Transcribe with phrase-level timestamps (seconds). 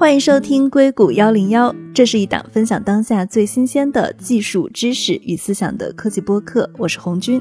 [0.00, 6.70] 欢迎收听硅谷幺零幺，这是一档分享当下最新鲜的技术知识与思想的科技播客。
[6.78, 7.38] 我是红军。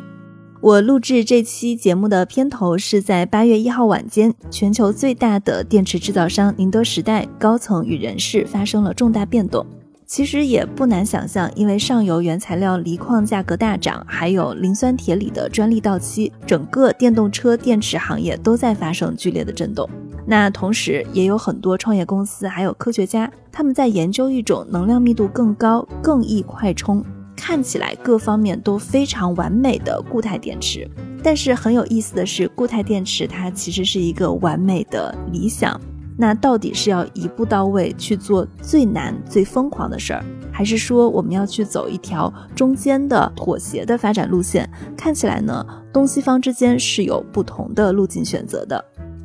[0.59, 9.65] 我录制这期节目的片头是在八月一号晚间，全球最大的电池制造商宁德时代高层与人事发生了重大变动。
[10.09, 19.87] 其实也不难想象，因为上游原材料锂矿价格大涨，还有磷酸铁锂的专利到期，整个电动车电池行业都在发生剧烈的震动。
[20.25, 30.89] 那同时也有很多创业公司，还有科学家，他们在研究一种能量密度更高、更易快充、看起来各方面都非常完美的固态电池。
[31.21, 35.79] 但是很有意思的是，固态电池它其实是一个完美的理想。
[36.21, 44.69] 那到底是要一步到位去做最难、最疯狂的事儿，还是说我们要去走一条中间的妥协的发展路线？
[44.97, 48.83] 看起来呢，东西方之间是有不同的路径选择的。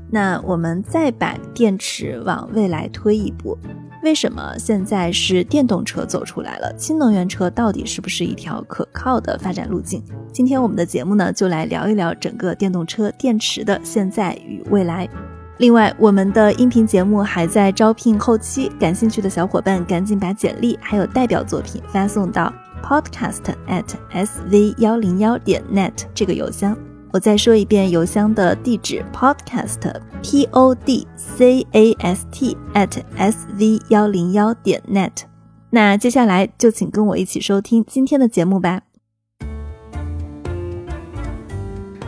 [0.09, 3.59] 那我们再把电池往未来推一步，
[4.05, 6.73] 为什么现在是电动车走出来了？
[6.79, 10.01] 氢能源车到底是不是一条可靠的发展路径？
[10.33, 15.09] 今天我们的节目呢，就来聊一聊整个电动车电池的现在与未来。
[15.59, 22.53] 另外，我们的音频节目还在招聘后期，感兴趣的小伙伴赶紧把简历还有代表作品发送到
[22.83, 26.77] podcast at sv 幺零幺点 net 这个邮箱。
[27.13, 35.13] 我再说一遍邮箱的地址：podcast p o d c a s t at s v 幺零幺点 net。
[35.71, 38.81] 那接下来就请跟我一起收听今天的节目吧。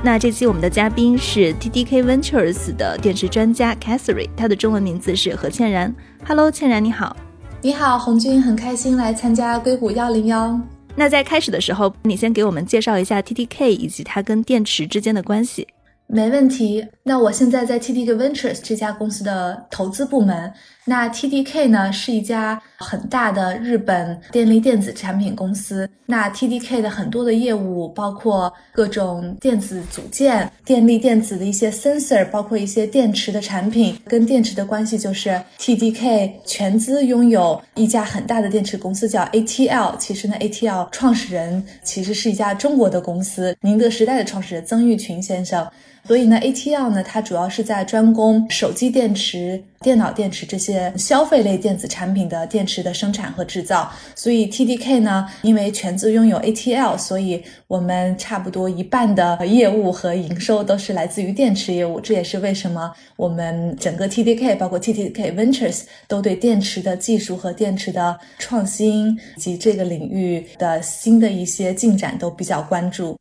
[0.06, 5.92] 那这期我们的嘉宾是 T D K Ventures 的电池专家 Catherine，她的中文名字是何倩然。
[6.24, 7.16] Hello，倩然你好。
[7.60, 10.60] 你好，红军，很开心来参加硅谷幺零幺。
[10.94, 15.66] 那在开始的时候，你先给我们介绍一下 TDK 以及它跟电池之间的关系。
[16.06, 16.86] 没问题。
[17.02, 20.52] 那我现在在 TDK Ventures 这家公司的投资部门。
[20.88, 25.88] 那 TDK 呢是一家很大的日本电力电子产品公司。
[26.06, 33.98] 那 TDK 的很多的业务包括各种电子组件、电力电子的一些 sensor，包括一些电池的产品。
[34.04, 39.96] 跟电池的关系就是 TDK 全资拥有一家很大的电池公司叫 ATL。
[39.98, 45.66] 其实呢，ATL 创始人其实是一家中国的公司，宁德时代的创始人曾毓群先生。
[46.06, 53.90] 所以呢，ATL 呢，它主要是在专攻手机电池、电脑电池这些消费类电子产品的电池的生产和制造。
[54.14, 62.00] 所以 TDK 呢，因为全资拥有 ATL，所以我们差不多一半的业务和营收都是来自于电池业务。
[62.00, 73.16] 这也是为什么我们整个 TDK，包括 TDK Ventures，都对电池的技术和电池的创新及这个领域的新的一些进展都比较关注。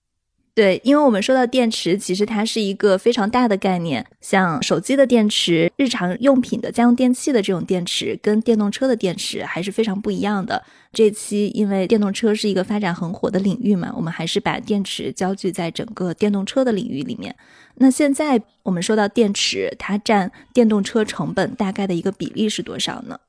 [0.56, 4.06] 对，因为我们说到电池，其实它是一个非常大的概念。
[4.22, 10.64] 像手机的电池、日常用品的家用电器的这种电池，跟电动车的电池还是非常不一样的。
[10.94, 17.36] 这期因为电动车是一个发展很火的领域嘛，我们还是把电池焦聚在整个电动车的领域里面。
[17.76, 23.20] 那现在我们说到电池，它占电动车成本大概的一个比例是多少呢？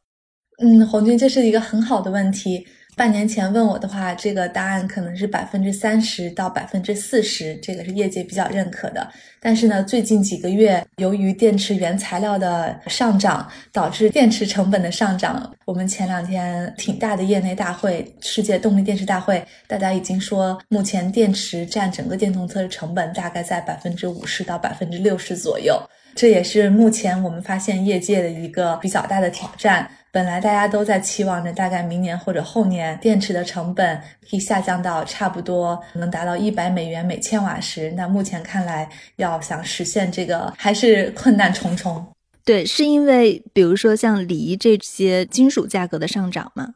[0.63, 2.65] 嗯，红军，这是一个很好的问题。
[2.97, 9.07] 半年前问我的话，这个答案可能是百分之三十到百分之四十，这个是业界比较认可的。
[9.39, 15.55] 但是呢，最近几个月，由于电池原材料的上涨，导致电池成本的上涨。
[15.67, 25.79] 我们前两天挺大的业内大会，世界动力电池大会，大家已经说，目前电池占整个电动车的成本大概在百分之五十到百分之六十左右。
[26.17, 29.89] 这也是目前我们发现业界的一个比较大的挑战。
[30.11, 37.93] 本来大家都在期望着，大概明年或者后年，电池的成本可以下降到差不多能达到一百美元每千瓦时。
[37.95, 42.03] 那目前看来，要想实现这个，还是困难重重。
[42.47, 46.75] 对，是因为比如说像锂这些金属价格的上涨吗？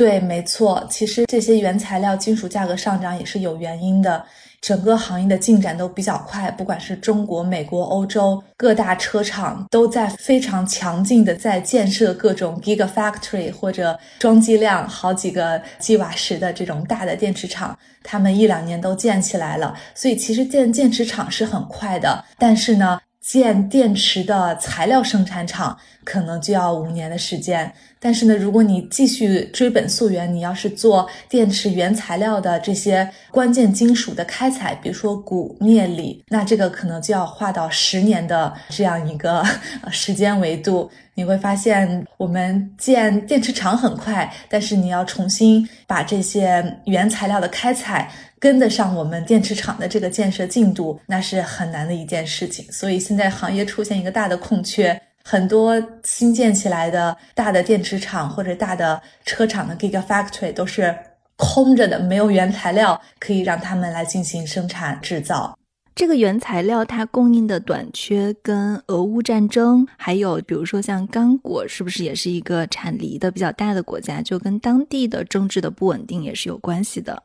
[0.00, 0.82] 对，没错。
[0.88, 4.24] 其实这些原材料金属价格上涨也是有原因的。
[4.62, 19.74] 整个行业的进展都比较快，不管是中国、美国、欧洲各大车厂都在非常强劲的在建设各种 Gigafactory 或者装机量好几个 G 瓦时的这种大的电池厂，他们一两年都建起来了。
[19.94, 27.72] 所以其实建电池厂是很快的，但是呢，建电池的材料生产厂可能就要五年的时间。
[28.02, 39.44] 但是呢，如果你继续追本溯源，你要是做电池原材料的这些关键金属的开采，比如说钴、镍、锂，那这个可能就要花到十年的这样一个
[39.90, 40.90] 时间维度。
[41.12, 48.10] 你会发现，我们建电池厂很快，但是你要重新把这些原材料的开采
[48.40, 52.64] 跟得上我们电池厂的这个建设进度，那是很难的一件事情。
[52.72, 55.00] 所以现在行业出现一个大的空缺。
[55.22, 60.96] 很多新建起来的大的电池厂或者大的车厂的 Gigafactory 都是
[61.36, 65.56] 空着的，没有原材料可以让他们来进行生产制造。
[65.94, 77.22] 这个原材料它供应的短缺，跟俄乌战争，还有比如说像刚果，是不是也是一个产梨的比较大的国家，就跟当地的政治的不稳定也是有关系的。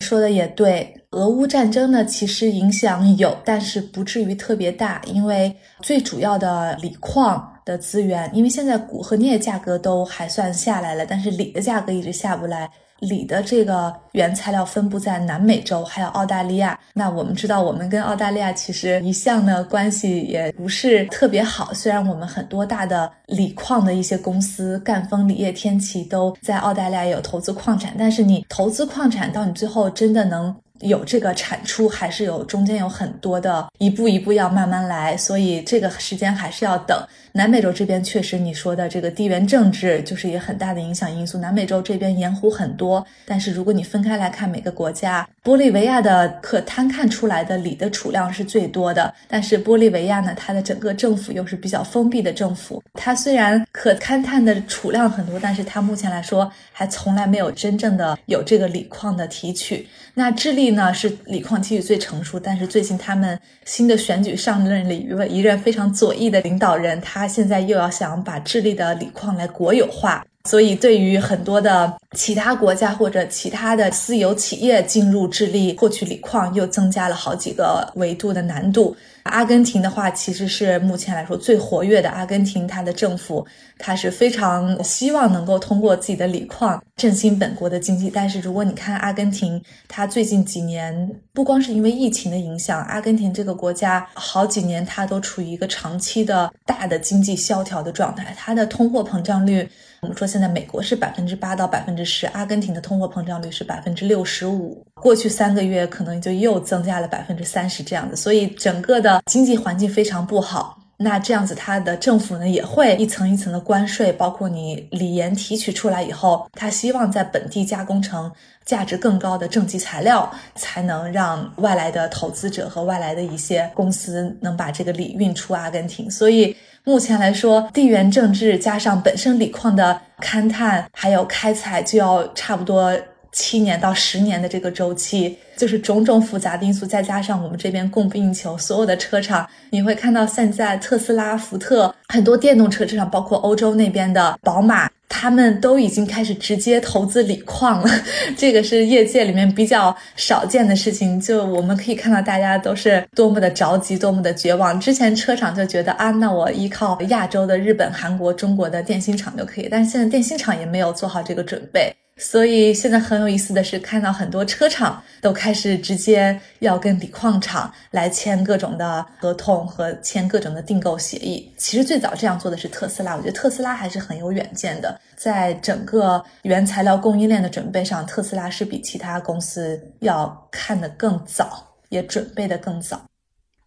[0.00, 12.70] 说的也对，俄乌战争呢，其实影响有，但是不至于特别大，因为最主要的锂矿的资源，因为现在钴和镍价格都还算下来了，但是锂的价格一直下不来。
[13.00, 16.78] 锂的这个原材料分布在南美洲，还有澳大利亚。
[16.94, 21.72] 那我们知道，我们跟澳大利亚其实一向呢关系也不是特别好。
[21.74, 36.98] 虽然我们很多大的锂矿的一些公司，赣锋锂业、天齐都在澳大利亚有投资矿产，但是你投资矿产到你最后真的能有这个产出，还是有中间有很多的一步一步要慢慢来，所以这个时间还是要等。
[37.36, 41.36] 南美洲这边确实，你说的这个地缘政治就是一个很大的影响因素。
[41.36, 49.12] 南美洲这边盐湖很多，但是如果你分开来看每个国家，玻利维亚的可摊看出来的锂的储量是最多的。
[49.28, 59.86] 但是玻利维亚呢，它的整个政府又是比较封闭的政府，它虽然可勘探的储量很多，但是它目前来说还从来没有真正的有这个锂矿的提取。
[60.14, 67.25] 那智利呢是锂矿提取最成熟，但是最近他们新的选举上任了一位一任非常左翼的领导人，他。
[67.26, 78.96] 现在又要想把智利的锂矿来国有化，所以对于很多的其他国家或者其他的私有企业进入智利获取锂矿，又增加了好几个维度的难度。
[79.26, 82.08] 阿根廷的话，其实是目前来说最活跃的。
[82.10, 83.46] 阿根廷它的政府，
[83.78, 88.10] 它是非常希望能够通过自己的锂矿振兴本国的经济。
[88.12, 99.68] 但是如果你看阿根廷，它最近几年不光是因为疫情的影响，阿根廷这个国家好几年它都处于一个长期的大的经济萧条的状态，它的通货膨胀率。
[100.06, 110.78] 我们说现在美国是百分之八到百分之十，阿根廷的通货膨胀率是百分之六十五，过去三个月可能就又增加了百分之三十这样子，所以整个的经济环境非常不好。
[110.96, 118.30] 那这样子，它的政府呢也会一层一层的关税，包括你锂盐提取出来以后，他希望在本地加工成
[118.64, 126.56] 价值更高的正极材料，才能让外来的投资者和外来的一些公司能把这个锂运出阿根廷，所以。
[126.88, 132.96] 目前来说，地缘政治加上本身锂矿的勘探还有开采，就要差不多
[133.36, 144.88] 七年到十年的这个周期，就是种种复杂的因素，再加上我们这边供不应求，所有的车厂，你会看到现在特斯拉、福特很多电动车车厂，包括欧洲那边的宝马。
[145.08, 147.88] 他们都已经开始直接投资锂矿了，
[148.36, 151.18] 这个是业界里面比较少见的事情。
[151.20, 154.78] 就我们可以看到，大家都是多么的着急，多么的绝望。
[154.80, 161.94] 之前车厂就觉得啊，那我依靠亚洲的日本、韩国、中国的电芯厂就可以，但是现在电芯厂也没有做好这个准备。
[162.18, 171.52] 所以现在很有意思的是，看到很多车厂都开始直接要跟锂矿厂来签各种的合同和签各种的订购协议。
[171.58, 183.04] 其实最早这样做的是特斯拉，我觉得特斯拉还是很有远见的，在整个原材料供应链的准备上，特斯拉是比其他公司要看得更早，也准备的更早。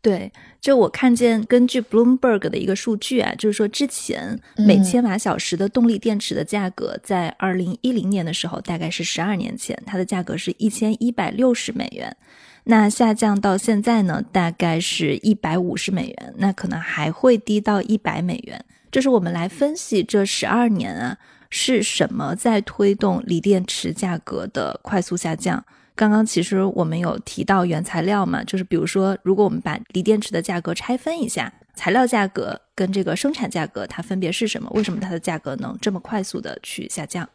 [0.02, 0.32] 对，
[0.62, 12.16] 就我看见，根据 Bloomberg 的一个数据啊，就是说之前每千瓦小时的动力电池的价格，在二零一零年的时候，大概是十二年前，它的价格是一千一百六十美元。
[12.64, 18.64] 那下降到现在呢，大概是一百五十美元，那可能还会低到一百美元。
[18.90, 21.18] 就是我们来分析这十二年啊，
[21.50, 25.66] 是什么在推动锂电池价格的快速下降？
[26.00, 34.70] 刚刚其实我们有提到原材料嘛，就是比如说，如果我们把锂电池的价格拆分一下，材料价格跟这个生产价格它分别是什么？
[34.74, 37.28] 为什么它的价格能这么快速的去下降？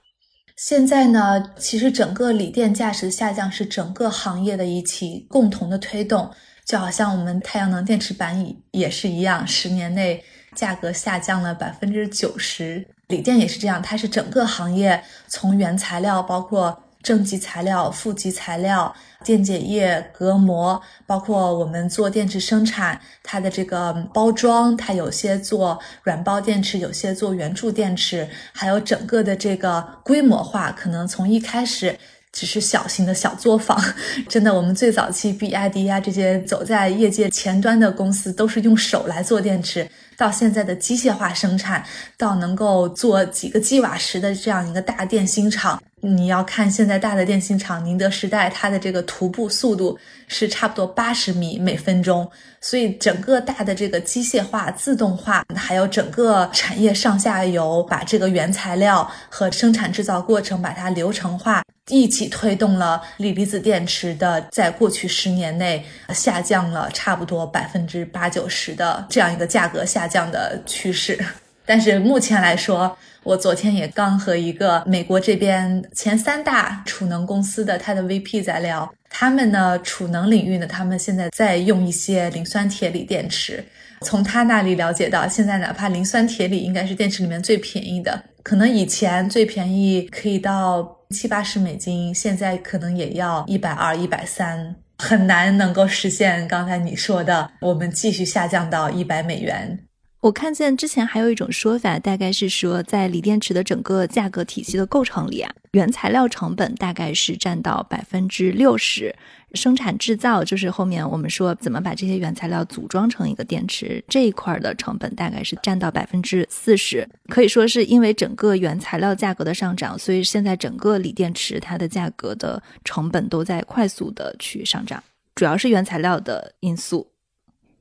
[0.57, 6.31] 现在呢，其实整个锂电价值下降是整个行业的一起共同的推动，
[6.65, 16.81] 就好像我们太阳能电池板也也是一样，十年内价格下降了百分之九十，锂电也是这样，它是整个行业从原材料包括。
[17.05, 18.93] 正极材料、负极材料、
[19.23, 31.97] 电解液、隔膜，包括我们做电池生产，它的这个包装，它有些做软包电池，有些做圆柱电池，还有整个的这个规模化，可能从一开始
[32.33, 33.79] 只是小型的小作坊，
[34.27, 39.87] 真的，我们最早期 BID 呀这些走在业界前端的公司，都是用手来做电池。
[40.17, 41.85] 到现在的机械化生产，
[42.17, 52.31] 到能够做几个吉瓦时的这样一个大电芯厂，你要看现在大的电芯厂宁德时代，它的这个徒步速度是差不多八十米每分钟，
[52.61, 71.19] 所以整个大的这个机械化、自动化，还有整个产业上下游，把这个原材料和生产制造过程把它流程化，一起推动了锂离子电池的在过去十年内下降了差不多百分之八九十的这样一个价格下下降的趋势。
[71.65, 83.65] 但是目前来说，我昨天也刚和一个美国这边前三大储能公司的他的 VP 在聊，他们呢储能领域呢，他们现在在用一些磷酸铁锂电池。
[84.03, 99.79] 从他那里了解到，现在哪怕磷酸铁锂应该是电池里面最便宜的，可能以前最便宜可以到七八十美金，现在可能也要一百二、一百三，很难能够实现刚才你说的，我们继续下降到一百美元。
[100.25, 109.15] 我看见之前还有一种说法，大概是说，在锂电池的整个价格体系的构成里啊，原材料成本大概是占到百分之六十，
[109.53, 117.07] 生产制造就是后面我们说怎么把这些原材料组装成一个电池这一块的成本大概是占到百分之四十。
[117.29, 125.05] 可以说是因为整个原材料价格的上涨，所以现在整个锂电池它的价格的成本都在快速的去上涨，
[125.35, 127.07] 主要是原材料的因素。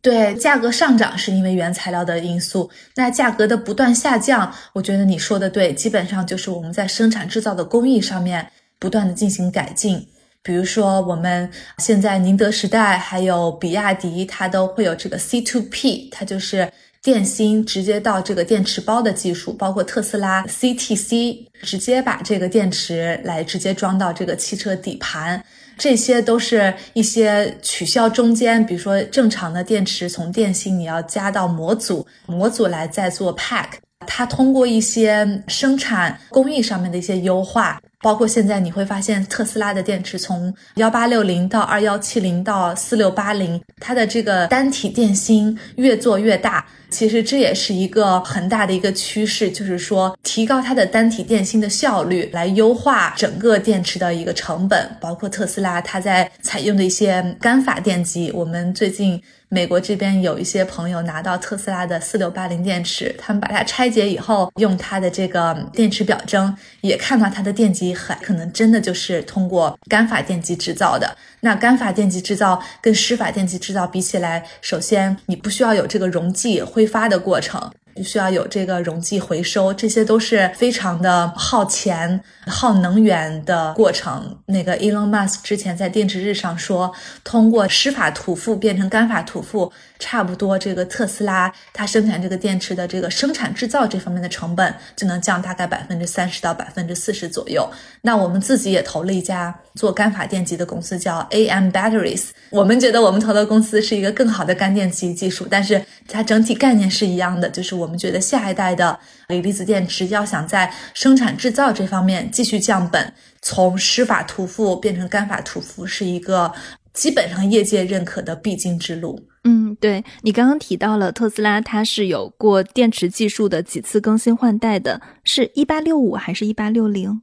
[0.03, 2.69] 对，价格上涨是因为原材料的因素。
[2.97, 8.45] 那价格的不断下降，我觉得你说的对，基本上就是我们在生产制造的工艺上面
[8.77, 10.05] 不断的进行改进。
[10.41, 16.69] 比如说，我们现在宁德时代还有比亚迪，它都会有这个 C to P，它就是
[17.01, 25.41] 电芯直接到这个电池包的技术，包括特斯拉 CTC，直接把这个电池来直接装到这个汽车底盘。
[25.77, 33.67] 这些都是一些取消中间，比如说正常的电池从电芯你要加到模组，模组来再做 pack。
[34.05, 46.65] 它通过一些生产工艺上面的一些优化，包括现在你会发现特斯拉的电池从幺八六零到二幺七零到四六八零，它的这个单体电芯越做越大。
[46.89, 54.95] 其实这也是一个很大的一个趋势，就是说提高它的单体电芯的效率，来优化整个电池的一个成本。
[54.99, 59.19] 包括特斯拉它在采用的一些干法电机，我们最近。
[59.53, 71.15] 美国这边有一些朋友拿到特斯拉的四六八零电池，他们把它拆解以后，用它的这个电池表征，也看到它的电极很可能真的就是通过干法电极制造的。
[71.39, 77.71] 那干法电极制造跟湿法电极制造比起来，首先你不需要有这个溶剂挥发的过程。
[78.01, 84.39] 需要有这个溶剂回收，这些都是非常的耗钱、耗能源的过程。
[84.45, 89.71] 那个 Elon Musk 之前在电池日上说，通过湿法涂覆变成干法涂覆。
[89.99, 97.65] 差不多，这个特斯拉它生产这个电池的这个生产制造这方面的成本就能降大概百分之三十到百分之四十左右。
[98.01, 102.31] 那我们自己也投了一家做干法电机的公司，叫 AM Batteries。
[102.49, 116.51] 我们觉得我们投的公司是一个更好的干电机技术，但是它整体概念是一样的，就是我们觉得下一代的锂离子电池要想在生产制造这方面继续降本，从湿法涂覆变成干法涂覆是一个
[116.93, 119.27] 基本上业界认可的必经之路。
[119.45, 127.21] 嗯，对你刚刚提到了特斯拉，它是有过电池技术的几次更新换代的，是一八六五还是一八六零？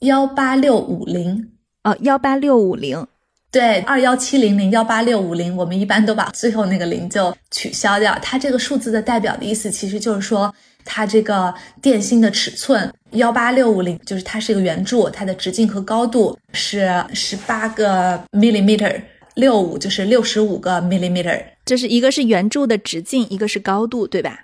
[0.00, 1.52] 幺八六五零
[1.84, 3.06] 哦，幺八六五零，
[3.54, 8.18] 对，二幺七零零幺八六五零，我们一般都把最后那个零就取消掉。
[8.20, 10.52] 它这个数字的代表的意思，其实就是说
[10.84, 19.00] 它这个电芯的尺寸幺八六五零，就是它是一个圆柱，它的直径和高度是十八个 millimeter。
[19.36, 24.43] 六五就是六十五个 millimeter，就是一个是圆柱的直径，一个是高度，对吧？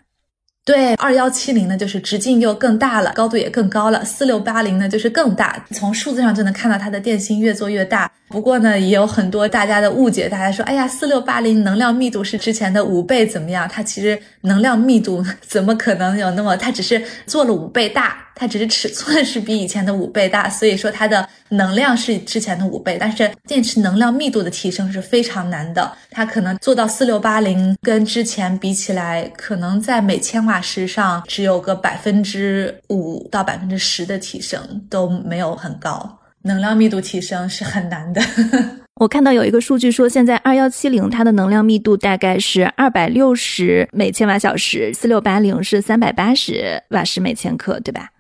[0.71, 4.05] 对，二幺七零呢就是直径又更大了，高度也更高了。
[4.05, 8.09] 四六八零呢就是更大，从数字上就能看到它的电芯越做越大。
[8.29, 13.69] 不过呢，也有很多大家的误解，大家说，哎呀，四六八零能量密度是之前的五倍，怎么样？
[13.69, 16.57] 它其实能量密度 怎么可能有那么？
[16.57, 25.93] 它只是做了五倍大，它只是尺寸是比以前的五倍大，所以说它的能量是之前的五倍，但是电池能量密度的提升是非常难的。
[26.11, 36.19] 它可能做到四六八零，跟之前比起来，可能在每千瓦时上只有个百分之五到百分之十的提升，都没有很高。
[36.43, 38.23] 能量密度提升是很难的。
[39.01, 48.11] 我看到有一个数据说，现在二幺七零它的能量密度大概是二百六十每千瓦小时，四六八零是三百八十瓦时每千克，对吧？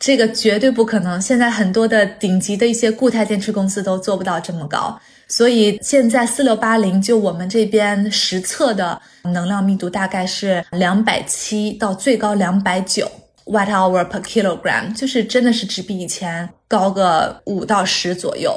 [0.00, 1.20] 这个绝对不可能。
[1.22, 13.08] 现在很多的顶级的一些固态电池公司都做不到这么高，所以现在四六八零就我们这边实测的能量密度大概是两百七到最高两百九。
[13.46, 18.52] Watt hour per kilogram，就是真的是只比以前高个五到十左右。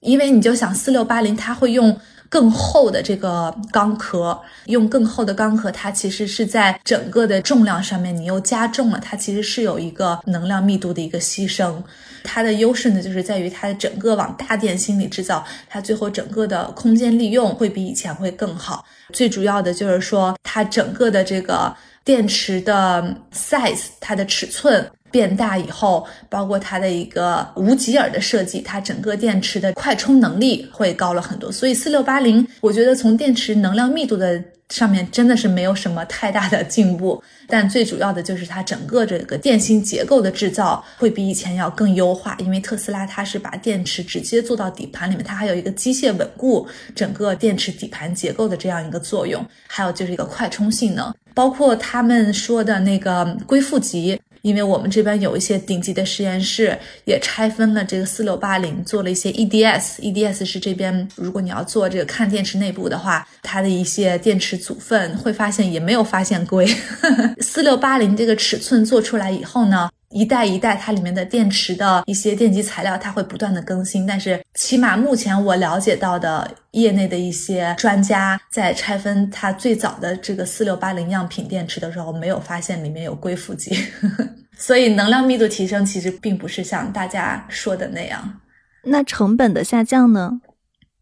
[0.00, 1.94] 因为你就想四六八零，它会用
[2.28, 11.82] 更厚的这个钢壳，用更厚的钢壳，它其实是在整个的重量上面，你又加重了，它其实是有一个能量密度的一个牺牲。
[12.24, 18.84] 它的优势呢，就是在于它的整个往大电芯里制造，它最后整个的空间利用会比以前会更好。
[19.12, 24.90] 最主要的就是说，它整个的这个电池的 size，它的尺寸。
[25.10, 31.50] 变大以后，包括它的一个无极耳的设计，它整个电池的快充能力会高了很多。
[31.50, 54.20] 所以四六八零，我觉得从电池能量密度的上面真的是没有什么太大的进步，但最主要的就是它整个这个电芯结构的制造会比以前要更优化，因为特斯拉它是把电池直接做到底盘里面，它还有一个机械稳固整个电池底盘结构的这样一个作用，还有就是一个快充性能，包括他们说的那个硅负极。
[54.42, 60.00] 因为我们这边有一些顶级的实验室，也拆分了这个四六八零，做了一些 EDS。
[60.00, 66.66] EDS 是这边，如果你要做这个看电池内部的话，它的一些电池组分会发现也没有发现硅。
[67.40, 69.90] 四六八零这个尺寸做出来以后呢？
[70.10, 74.06] 一代一代，它里面的电池的一些电机材料，它会不断的更新。
[74.06, 83.76] 但是，起码目前我了解到的业内的一些专家在拆分它最早的这个四六八零样品电池的时候，没有发现里面有硅负极。
[84.56, 88.40] 所以，能量密度提升其实并不是像大家说的那样。
[88.84, 90.40] 那成本的下降呢？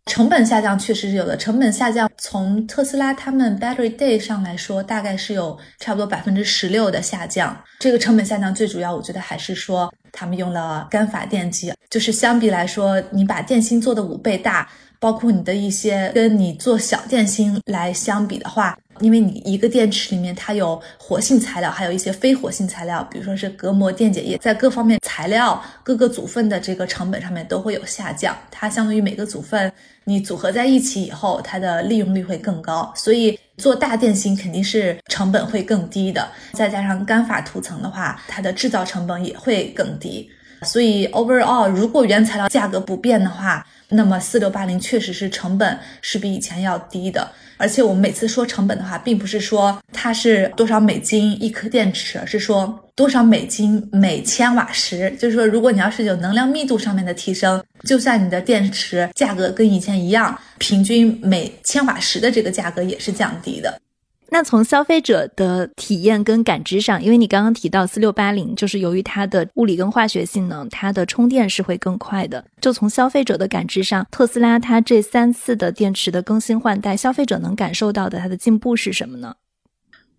[0.07, 7.57] 成本下降确实是有的，成本下降从特斯拉他们 Battery Day 上来说，大概是有差不多百分之十六的下降。
[7.81, 14.69] 这个成本下降最主要，我觉得还是说他们用了干法电机，就是相比来说，你把电芯做的五倍大。
[14.99, 28.37] 包括你的一些跟你做小电芯来相比的话，因为你一个电池里面它有活性材料，还有一些非活性材料，比如说是隔膜电解液，在各方面材料各个组分的这个成本上面都会有下降。
[28.51, 29.73] 它相当于每个组分
[30.05, 36.29] 你组合在一起以后，它的利用率会更高，所以做大电芯肯定是成本会更低的。
[36.53, 40.31] 再加上干法涂层的话，它的制造成本也会更低。
[40.63, 47.29] 所以 overall，如果原材料价格不变的话，那么四六八零确实是成本是比以前要低的。
[47.59, 55.11] 而且我们每次说成本的话，并不是说它是多少美金一颗电池，而是说多少美金每千瓦时。
[55.19, 63.81] 就是说，如果你要是有能量密度上面的提升，就算你的电池价格跟以前一样，平均每千瓦时的这个价格也是降低的。
[64.29, 72.45] 那从消费者的体验跟感知上，因为你刚刚提到四六八零，就是由于它的物理跟化学性能，它的充电是会更快的。
[72.61, 79.35] 就从消费者的感知上，特斯拉它这三次的电池的更新换代，消费者能感受到的它的进步是什么呢？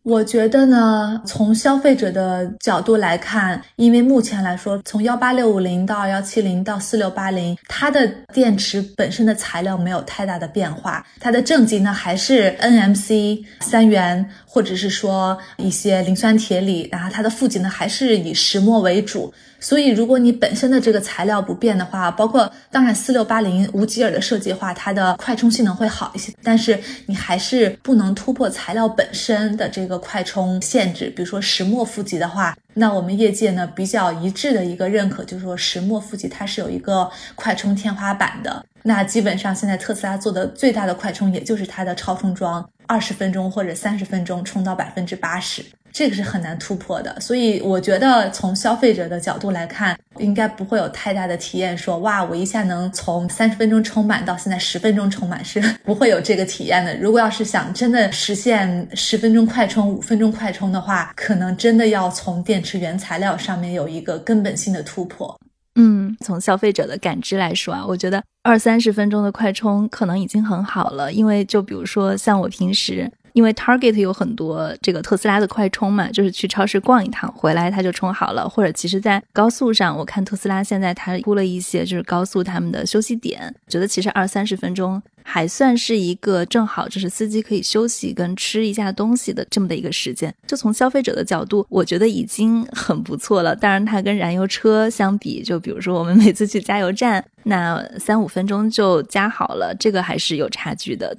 [0.09, 14.25] 我觉得呢，从消费者的角度来看，因为目前来说，从幺八六五零到幺七零到四六八零，它的电池本身的材料没有太大的变化，它的正极呢还是 NMC 三元，
[14.57, 19.31] 或者是说一些磷酸铁锂，然后它的负极呢还是以石墨为主。
[19.59, 31.11] 所以，如果你本身的这个材料不变的话，包括当然四六八零无极耳的设计的话，它的快充性能会好一些，但是你还是不能突破材料本身的这个快充限制。
[31.15, 38.65] 比如说石墨负极的话，那我们业界呢比较一致的一个认可就是说石墨负极它是有一个快充天花板的。
[38.87, 45.61] 那基本上现在特斯拉做的最大的快充，也就是它的超充桩，二十分钟或者三十分钟充到百分之八十。
[45.91, 51.77] 这个是很难突破的，所以我觉得从消费者的角度来看，应该不会有太大的体验。
[51.77, 56.95] 说哇，我一下能从三十分钟充满到现在十分钟充满，是不会有这个体验的。
[56.97, 65.37] 如果要是想真的实现十分钟快充、五分钟快充的话，可能真的要从电池原材料上面有一个根本性的突破。
[65.77, 73.09] 嗯，从消费者的感知来说啊，我觉得二三十分钟的快充可能已经很好了，因为就比如说像我平时。
[73.37, 90.33] 因为 Target 有很多这个特斯拉的快充嘛，就是去超市逛一趟回来它就充好了，或者其实，在高速上，我看特斯拉现在它铺了一些就是高速他们的休息点，觉得其实二三十分钟还算是一个正好就是司机可以休息跟吃一下东西的这么的一个时间。
[90.47, 93.55] 就从消费者的角度，我觉得已经很不错了。
[93.55, 101.15] 当然，它跟燃油车相比，就比如说我们每次去加油站，那三五分钟就加好了，这个还是有差距的。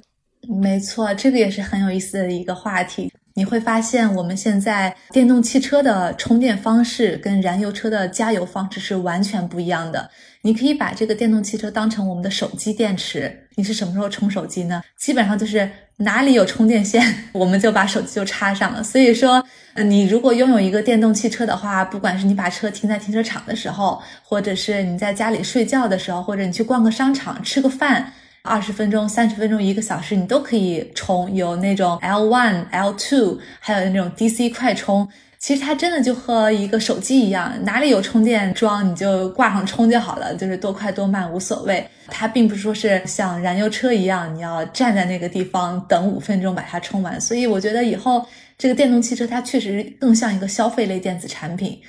[0.47, 3.11] 没错，这个也是很有意思的一个话题。
[3.35, 10.09] 你会发现，我们现在电动汽车的充电方式跟燃油车的加油方式是完全不一样的。
[10.41, 13.47] 你可以把这个电动汽车当成我们的手机电池。
[13.55, 14.81] 你是什么时候充手机呢？
[14.97, 18.83] 基本上就是哪里有充电线， 我们就把手机就插上了。
[18.83, 19.41] 所以说，
[19.75, 31.33] 你如果拥有一个电动汽车的话，不管是你把车停在停车场的时候，或者是你在家里睡觉的时候，或者你去逛个商场吃个饭，二十分钟、三十分钟、一个小时，你都可以充。
[31.35, 35.07] 有那种 L one、L two，还有那种 DC 快充。
[35.37, 41.87] 其实它真的就和一个手机一样，哪里有充电桩你就挂上充就好了，就是多快多慢无所谓。
[42.07, 47.19] 它并不是说是像燃油车一样，你要站在那个地方等五分钟把它充完。
[47.21, 48.25] 所以我觉得以后
[48.57, 51.79] 这个电动汽车它确实更像一个消费类电子产品。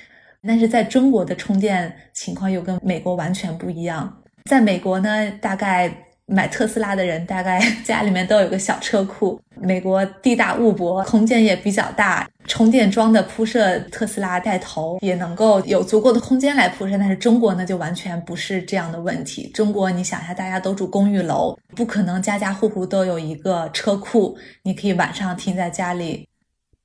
[0.47, 4.21] 但是在中国的充电情况又跟美国完全不一样。
[4.49, 5.93] 在美国呢，大概。
[6.31, 9.39] 买特斯拉的人大概 家里面都有个小车库。
[9.59, 16.97] 美国地大物博，空间也比较大，充电桩的铺设，特斯拉带头也能够有足够的空间来铺设。
[16.97, 19.51] 但是中国呢，就完全不是这样的问题。
[19.53, 26.27] 中国，你想一下，大家都住公寓楼，不可能家家户户都有一个车库，你可以晚上停在家里。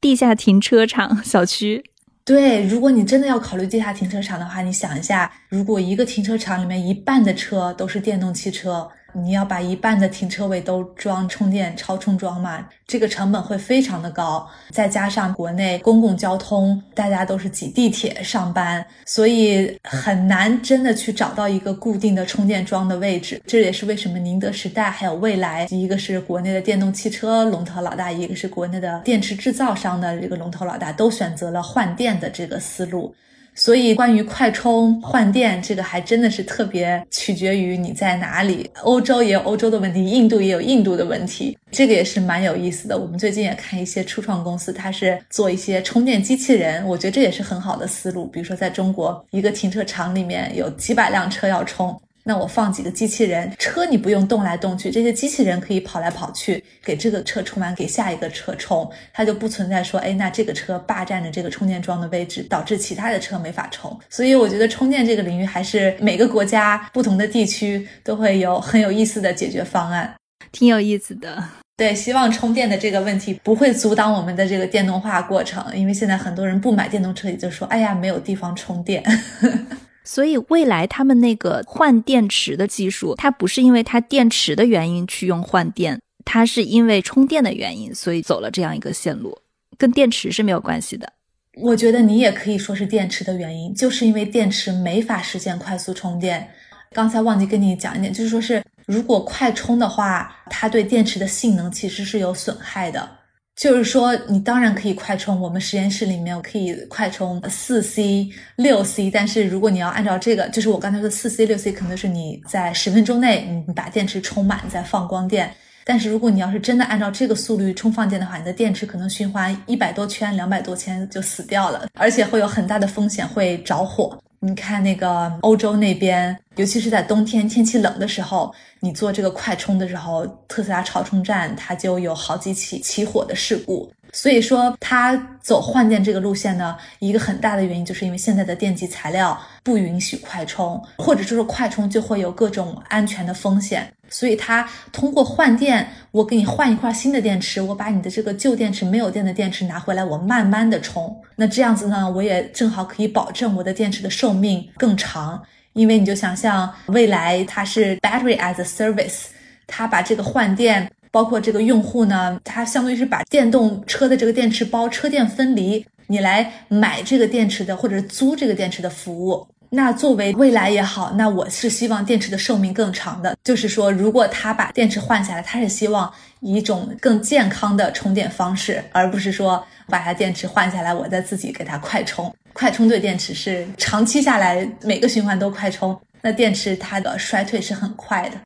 [0.00, 1.82] 地下停车场小区，
[2.24, 8.86] 对，如果你真的要考虑地下停车场的话，你想一下，如果一个停车场里面一半的车都是电动汽车。
[9.22, 12.66] 你要把一半的停车位都装充电超充桩嘛？
[12.86, 23.40] 这个成本会非常的高，再加上国内公共交通，大家都是挤地铁上班，所以很难真的去找到一个固定的充电桩的位置。
[23.46, 33.14] 这也是为什么宁德时代还有蔚来，一个是国内的电动汽车龙头老大，一个是国内的电池制造商的这个龙头老大，都选择了换电的这个思路。
[33.56, 38.70] 所以，关于快充换电，这个还真的是特别取决于你在哪里。
[38.82, 42.98] 欧洲也有欧洲的问题，印度也有印度的问题，这个也是蛮有意思的。
[42.98, 48.26] 我们最近也看一些初创公司，它是做一些充电机器人，我觉得这也是很好的思路。
[48.26, 51.98] 比如说，在中国一个停车场里面有几百辆车要充。
[52.28, 63.96] 那我放几个机器人，车你不用动来动去，这些机器人可以跑来跑去，给这个车充完，给下一个车充，它就不存在说，哎，那这个车霸占着这个充电桩的位置，导致其他的车没法充。
[64.10, 70.12] 所以我觉得充电这个领域还是每个国家不同的地区都会有很有意思的解决方案，
[70.50, 71.40] 挺有意思的。
[71.76, 79.04] 对，希望充电的这个问题不会阻挡我们的这个电动化过程，因为现在很多人不买电动车，也就说，哎呀，没有地方充电。
[80.06, 89.36] 所以未来他们那个换电池的技术，它不是因为它电池的原因去用换电，它是因为充电的原因，所以走了这样一个线路，
[89.76, 91.12] 跟电池是没有关系的。
[91.60, 96.48] 我觉得你也可以说是电池的原因，就是因为电池没法实现快速充电。
[96.92, 103.10] 刚才忘记跟你讲一点，就是说是如果快充的话，它对电池的性能其实是有损害的。
[103.56, 109.10] 就是说，你当然可以快充，我们实验室里面可以快充四 C、六 C。
[109.10, 115.50] 但是如果你要按照这个，就是我刚才说四 C、六 C，可能是你在十分钟内你把电池充满再放光电。
[115.86, 124.18] 但是如果你要是真的按照这个速率充放电的话，你的电池可能循环一百多圈、两百多圈就死掉了，而且会有很大的风险会着火。
[124.46, 133.92] 你看那个欧洲那边，尤其是在冬天天气冷的时候，你做这个快充的时候，特斯拉超充站它就有好几起起火的事故。
[134.12, 143.92] 所以说，它走换电这个路线呢，一个很大的原因就是因为现在的电极材料不允许快充，或者说是快充就会有各种安全的风险。
[144.08, 151.14] 所以它通过换电，我给你换一块新的电池，我把你的这个旧电池没有电的电池拿回来，我慢慢的充。
[151.34, 155.42] 那这样子呢，我也正好可以保证我的电池的寿命更长。
[155.72, 159.24] 因为你就想象未来它是 battery as a service，
[159.66, 169.46] 它把这个换电，包括这个用户呢，它相当于是把电动车的这个电池包车电分离，你来买这个电池的或者租这个电池的服务。
[169.70, 173.36] 那作为未来也好，那我是希望电池的寿命更长的。
[173.44, 182.34] 就是说，如果他把电池换下来，他是希望以一种更健康的充电方式，而不是说把它电池换下来，我再自己给它快充。
[182.52, 188.38] 快充对电池是长期下来每个循环都快充，那电池它的衰退是很快的。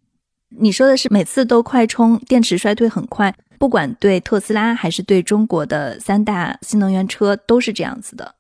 [0.59, 8.35] 你说的是每次都快充，电池衰退很快，不管对特斯拉还是对中国的三大新能源车都是这样子的。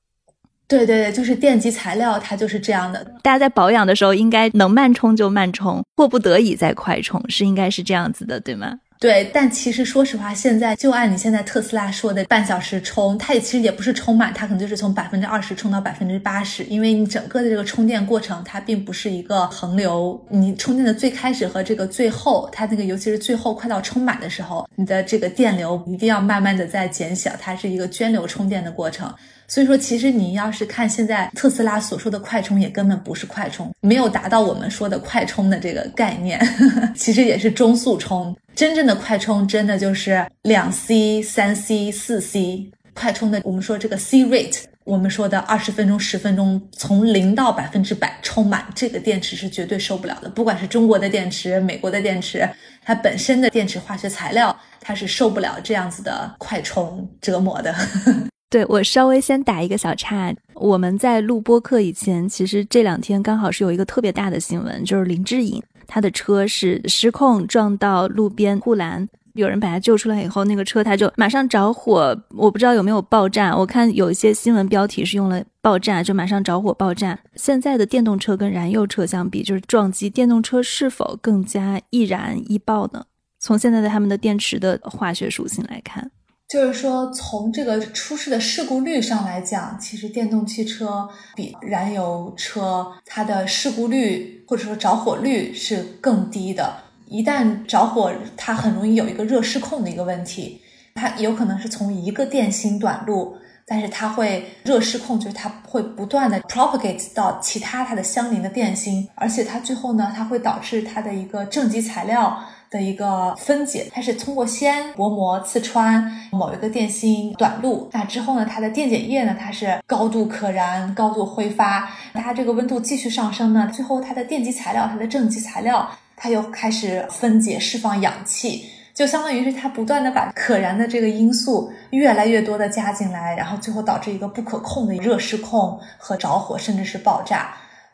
[0.70, 3.04] 对对对，就是电极材料，它就是这样的。
[3.22, 8.78] 大家在保养的时候，应该能慢充就慢充，迫不得已再快充，是应该是这样子的，对吗？
[9.00, 29.11] 对，但其实说实话，现在就按你现在特斯拉说的半小时充，它也其实也不是充满，它可能就是从百分之二十充到百分之八十，因为你整个的这个充电过程，它并不是一个横流，你充电的最开始和这个最后，它那个尤其是最后快到充满的时候，你的这个电流一定要慢慢的在减小，它是一个涓流充电的过程。
[29.50, 36.40] 所以说，其实你要是看现在特斯拉所说的快充，也根本不是快充，没有达到我们说的快充的这个概念，
[36.94, 38.34] 其实也是中速充。
[38.54, 43.40] 真正的快充真的就是两 C、三 C、四 C 快充的。
[43.42, 50.28] 我们说这个 C rate，我们说的二十分钟、十分钟从零到百分之百充满，这个电池是绝对受不了的。
[50.28, 52.48] 不管是中国的电池、美国的电池，
[52.84, 57.72] 它本身的电池化学材料，它是受不了这样子的快充折磨的。
[57.72, 73.56] 呵 呵对我稍微先打一个小岔，我们在录播课以前，其实这两天刚好是有一个特别大的新闻，就是林志颖他的车是失控撞到路边护栏，有人把他救出来以后，那个车他就马上着火，我不知道有没有爆炸。
[73.56, 77.16] 我看有一些新闻标题是用了爆炸，就马上着火爆炸。
[77.36, 83.04] 现在的电动车跟燃油车相比，就是撞击电动车是否更加易燃易爆呢？
[83.38, 86.10] 从现在的他们的电池的化学属性来看。
[86.50, 96.74] 就是说，从这个出事的事故率上来讲，其实电动汽车比燃油车它的事故率或者说着火率是更低的。
[97.06, 100.60] 一旦着火，它很容易有一个热失控的一个问题，
[100.96, 112.42] 它有可能是从一个电芯短路，但是它会热失控，就是它会不断的 propagate 到其他它的相邻的电芯，而且它最后呢，它会导致它的一个正极材料。
[112.70, 137.52] 的一个分解，它是通过先薄膜刺穿某一个电芯短路，那之后呢，它的电解液呢，它是高度可燃、高度挥发，它这个温度继续上升呢，最后它的电极材料、它的正极材料，它又开始分解、释放氧气，就相当于是它不断的把可燃的这个因素越来越多的加进来，然后最后导致一个不可控的热失控和着火，甚至是爆炸。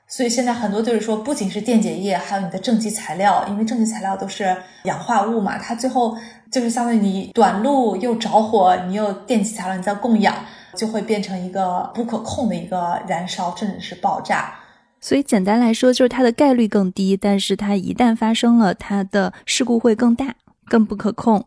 [0.08, 6.16] 所以现在很多就是说，不仅是电解液，还有你的正极材料，因为正极材料都是氧化物嘛，它最后
[6.50, 10.34] 就是相当于你短路又着火，你又电极材料你在供氧，
[10.76, 14.54] 就会变成一个不可控的一个燃烧，甚至是爆炸。
[15.00, 20.34] 所以简单来说，就是它的概率更低，但是它一旦发生了，它的事故会更大，
[20.66, 21.44] 更不可控，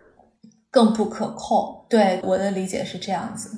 [0.69, 1.85] 更不可控。
[1.87, 3.49] 对我的理解是这样子。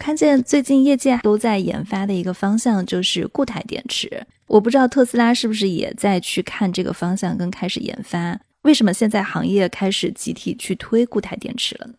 [0.00, 8.40] 看见最近业界都在研发的一个方向就是固态电池，我不知道特斯拉是不是也在去看这个方向跟开始研发？
[8.62, 11.92] 为什么现在行业开始集体去推固态电池了呢？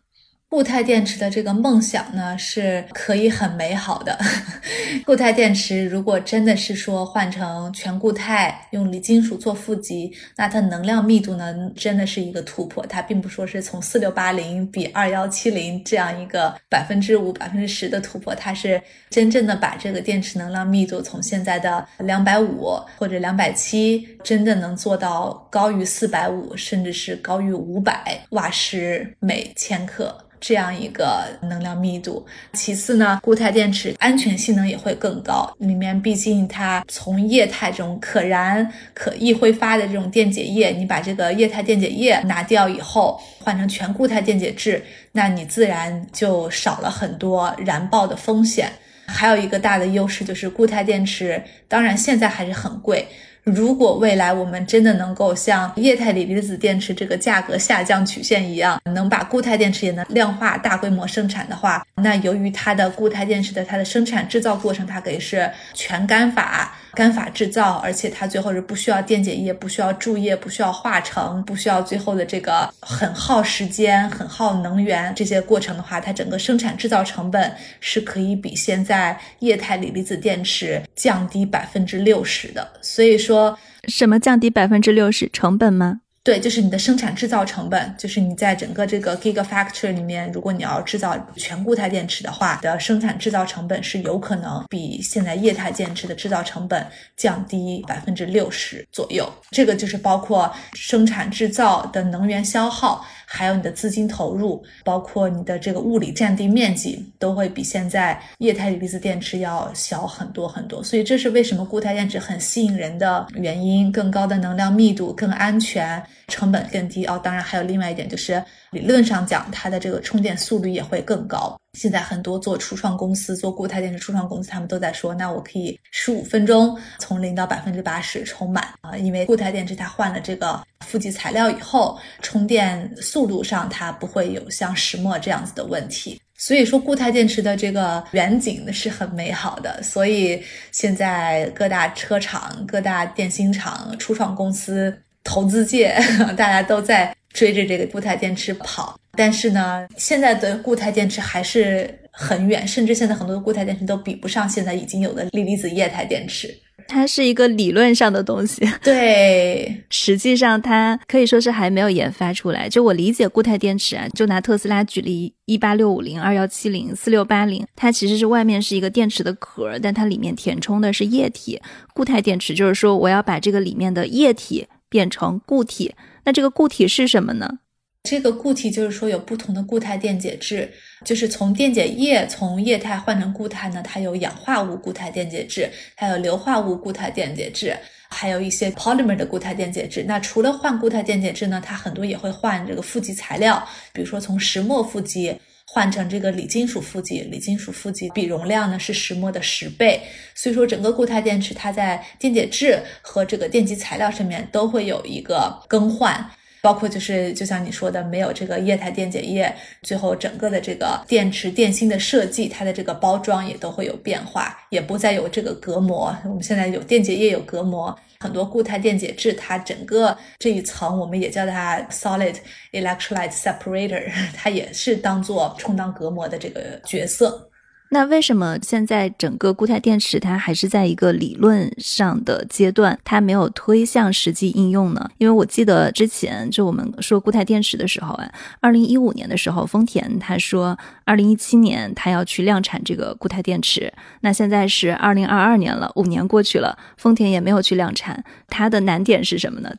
[0.52, 4.18] 固态电池的这个梦想呢，是可以很美好的。
[5.06, 12.86] 固态电池如果真的是说换成全固态，用锂金属做负极，那它能量密度呢，真的是一个突破。
[12.86, 30.14] 它并不说是从四六八零比二幺七零这样一个百分之五、百分之十的突破，它是真正的把这个电池能量密度从现在的两百五或者两百七，真的能做到高于四百五，甚至是高于五百瓦时每千克。
[30.42, 35.48] 这样一个能量密度，其次呢，固态电池安全性能也会更高。
[35.58, 48.72] 里面毕竟它从液态这种可燃、可易挥发的这种电解液，你把这个液态电解液拿掉以后，换成全固态电解质，那你自然就少了很多燃爆的风险。
[49.06, 53.06] 还有一个大的优势就是固态电池，当然现在还是很贵。
[53.44, 66.76] 如果未来我们真的能够像液态锂离子电池这个价格下降曲线一样，能把固态电池也能量化大规模生产的话，那由于它的固态电池的它的生产制造过程，它可以是全干法。
[66.94, 82.66] 干法制造，而且它最后是不需要电解液，不需要注液，不需要化成，不需要最后的这个很耗时间、很耗能源这些过程的话，它整个生产制造成本是可以比现在液态锂离子电池降低百分之六十的。
[82.82, 86.00] 所以说，什么降低百分之六十成本吗？
[86.24, 99.28] 对，就是你的生产制造成本，就是你在整个这个 Gigafactory 里面，如果你要制造全固态电池的话，的生产制造成本是有可能比现在液态电池的制造成本降低百分之六十左右。
[99.50, 103.04] 这个就是包括生产制造的能源消耗。
[103.34, 110.82] 还有你的资金投入，包括你的这个物理占地面积，都会比现在液态锂离子电池要小很多很多。
[110.82, 117.06] 所以这是为什么固态电池很吸引人的原因：更高的能量密度，更安全，成本更低。
[117.06, 118.42] 哦，当然还有另外一点就是。
[118.72, 121.54] 理论上讲，它的这个充电速率也会更高。
[121.74, 130.58] 现在很多做初创公司、做固态电池初创公司，他们都在说，那我可以十五分钟从零到百分之八十充满啊，因为固态电池它换了这个
[130.92, 136.20] 负极材料以后，充电速度上它不会有像石墨这样子的问题。
[136.36, 139.82] 所以说，固态电池的这个远景是很美好的。
[139.82, 144.94] 所以现在各大车厂、各大电芯厂、初创公司。
[145.24, 145.94] 投资界，
[146.36, 148.98] 大家都在追着这个固态电池跑。
[149.16, 156.52] 但是呢，现在的固态电池还是很远，甚至现在很多的固态电池都比不上现在已经有的锂离子液态电池。
[156.92, 162.68] 它是一个理论上的东西， 对，实际上它可以说是还没有研发出来。
[162.68, 171.58] 就我理解，固态电池啊，就拿特斯拉举例，一八六五零、二幺七零、四六八零，它其实是外面是一个电池的壳，但它里面填充的是液体。
[171.94, 177.58] 固态电池就是说，我要把这个里面的液体变成固体，那这个固体是什么呢？
[178.02, 180.68] 这个固体就是说有不同的固态电解质，
[181.04, 187.76] 就是从电解液从液态换成固态呢，它有氧化物固态电解质，还有硫化物固态电解质，
[188.08, 190.02] 还有一些 polymer 的固态电解质。
[190.02, 195.32] 那除了换固态电解质呢，它很多也会换这个负极材料，比如说从石墨负极
[195.64, 200.02] 换成这个锂金属负极，锂金属负极比容量呢是石墨的十倍。
[200.34, 206.28] 所以说整个固态电池它在电解质和这个电极材料上面都会有一个更换。
[206.62, 216.16] 包括就是就像你说的，没有这个液态电解液，最后整个的这个电池电芯的设计，它的这个包装也都会有变化，也不再有这个隔膜。
[216.24, 222.36] 我们现在有电解液有隔膜，很多固态电解质，它整个这一层我们也叫它 solid
[222.70, 227.50] electrolyte separator，它也是当做充当隔膜的这个角色。
[227.94, 235.10] 那为什么现在整个固态电池它还是在一个理论上的阶段，它没有推向实际应用呢？
[235.18, 243.92] 因为我记得之前就我们说固态电池的时候啊，二零一五年的时候，丰田他说二零一七年他要去量产这个固态电池。
[244.22, 249.70] 那现在是二零二二年了，五年过去了，丰田也没有去量产，它的难点是什么呢？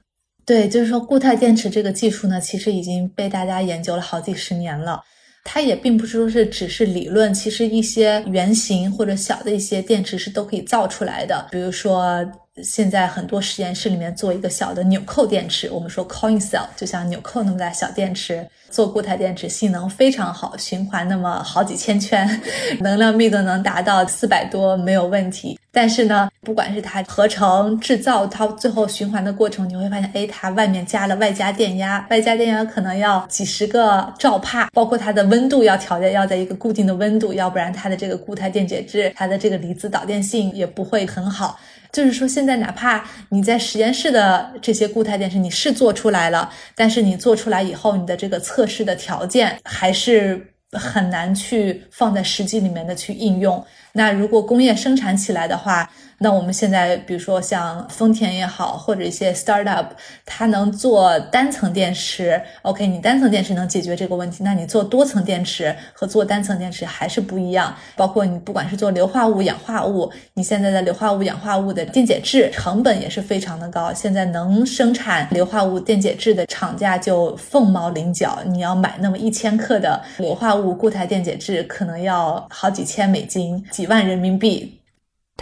[0.46, 5.02] 对，就是说固态电池这个技术呢，其实已经被大家研究了好几十年了。
[5.44, 11.48] 它也并不是说是只是理论，其实一些原型或者小的一些电池是都可以造出来的。
[11.52, 12.26] 比如说，
[12.64, 18.48] 现在很多实验室里面做一个小的纽扣电池，我们说 coin cell，就像纽扣那么大小电池。
[18.70, 22.28] 做固态电池性能非常好，循环那么好几千圈，
[22.82, 25.60] 能量密度能达到四百多没有问题。
[25.76, 41.60] 但是呢，不管是它合成制造，它最后循环的过程，你会发现，哎，它外面加了外加电压，外加电压可能要几十个兆帕，包括它的温度要调节，要在一个固定的温度，要不然它的这个固态电解质，它的这个离子导电性也不会很好。
[41.92, 53.64] 就是说，现在哪怕你在实验室的这些固态电池你是做出来了，但是你做出来以后，你的这个测试的条件还是很难去放在实际里面的去应用。
[53.94, 55.90] 那如果工业生产起来的话，
[56.24, 59.88] 那我们现在，比如说像丰田也好，或者一些 startup，
[60.26, 67.76] 它能做单层电池，OK，你单层电池能解决这个问题，那你做多层电池和做单层电池还是不一样。
[67.98, 73.92] 包括你不管是做硫化物、氧化物，你现在的硫化物、氧化物的电解质成本也是非常的高。
[73.94, 84.80] 现在能生产硫化物电解质的厂家就凤毛麟角，你要买那么一千克的硫化物固态电解质，可能要好几千美金，几万人民币。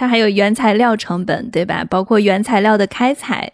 [0.02, 1.86] 它还有原材料成本，对吧？
[1.88, 3.52] 包括原材料的开采，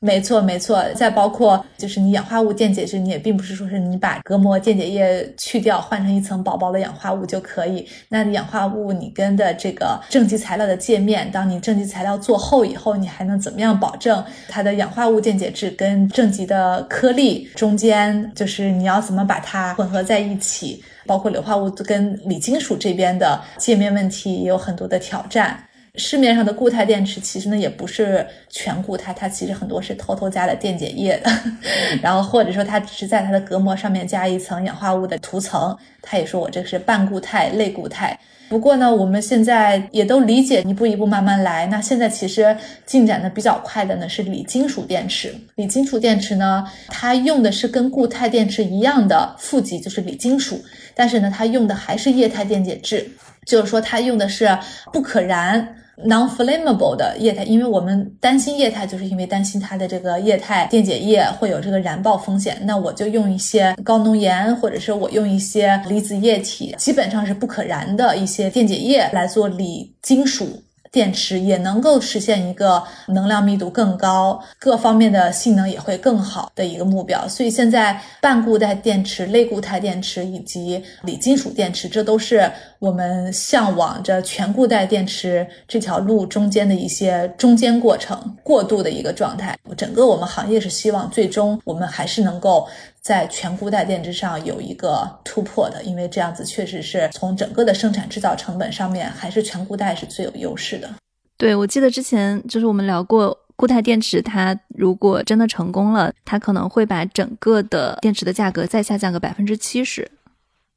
[0.00, 0.82] 没错没错。
[0.94, 7.86] 再包括就是你氧化物电解质，你也并不是说是你把隔膜电解液去掉，换成一层薄薄的氧化物就可以。
[8.08, 20.82] 那氧化物你跟的这个正极材料的界面，当你正极材料做厚以后，你还能怎么样保证它的氧化物电解质跟正极的颗粒中间，就是你要怎么把它混合在一起？
[21.04, 25.58] 包括硫化物跟锂金属这边的界面问题也有很多的挑战。
[25.96, 31.30] 市面上的固态电池其实呢也不是全固态，它其实很多是偷偷加了电解液的，
[32.00, 38.18] 然后或者说它只是在它的隔膜上面加一层氧化物的涂层，它也说我这个是半固态、类固态。
[38.48, 41.66] 不过呢，我们现在也都理解，一步一步慢慢来。
[41.66, 45.34] 那现在其实进展的比较快的呢是锂金属电池。
[45.56, 50.62] 锂金属电池呢，它用的是跟固态电池一样的负极，就是锂金属，
[50.94, 53.10] 但是呢，它用的还是液态电解质，
[53.46, 54.48] 就是说它用的是
[54.92, 55.76] 不可燃。
[56.04, 62.56] non-flammable 的液态，因为我们担心液态，就是因为担心它的这个液态电解液会有这个燃爆风险。
[62.64, 70.62] 那我就用一些高浓盐，或者是我用一些离子液体，基本上是不可燃的一些电解液来做锂金属。
[70.92, 77.26] 电池也能够实现一个能量密度更高、各方面的性能也会更好的一个目标。
[77.26, 89.58] 所以现在半固态电池、类固态电池以及锂金属电池，这都是我们向往着全固态电池这条路中间的一些中间过程、过渡的一个状态。
[89.76, 92.68] 整个我们行业是希望最终我们还是能够。
[93.02, 100.88] 在全固态电池上有一个突破的，因为这样子确实是从整个的生产制造成本上面，还是全固态是最有优势的。
[101.36, 110.08] 对，我记得之前就是我们聊过固态电池，它如果真的成功了，它可能会把整个的电池的价格再下降个百分之七十。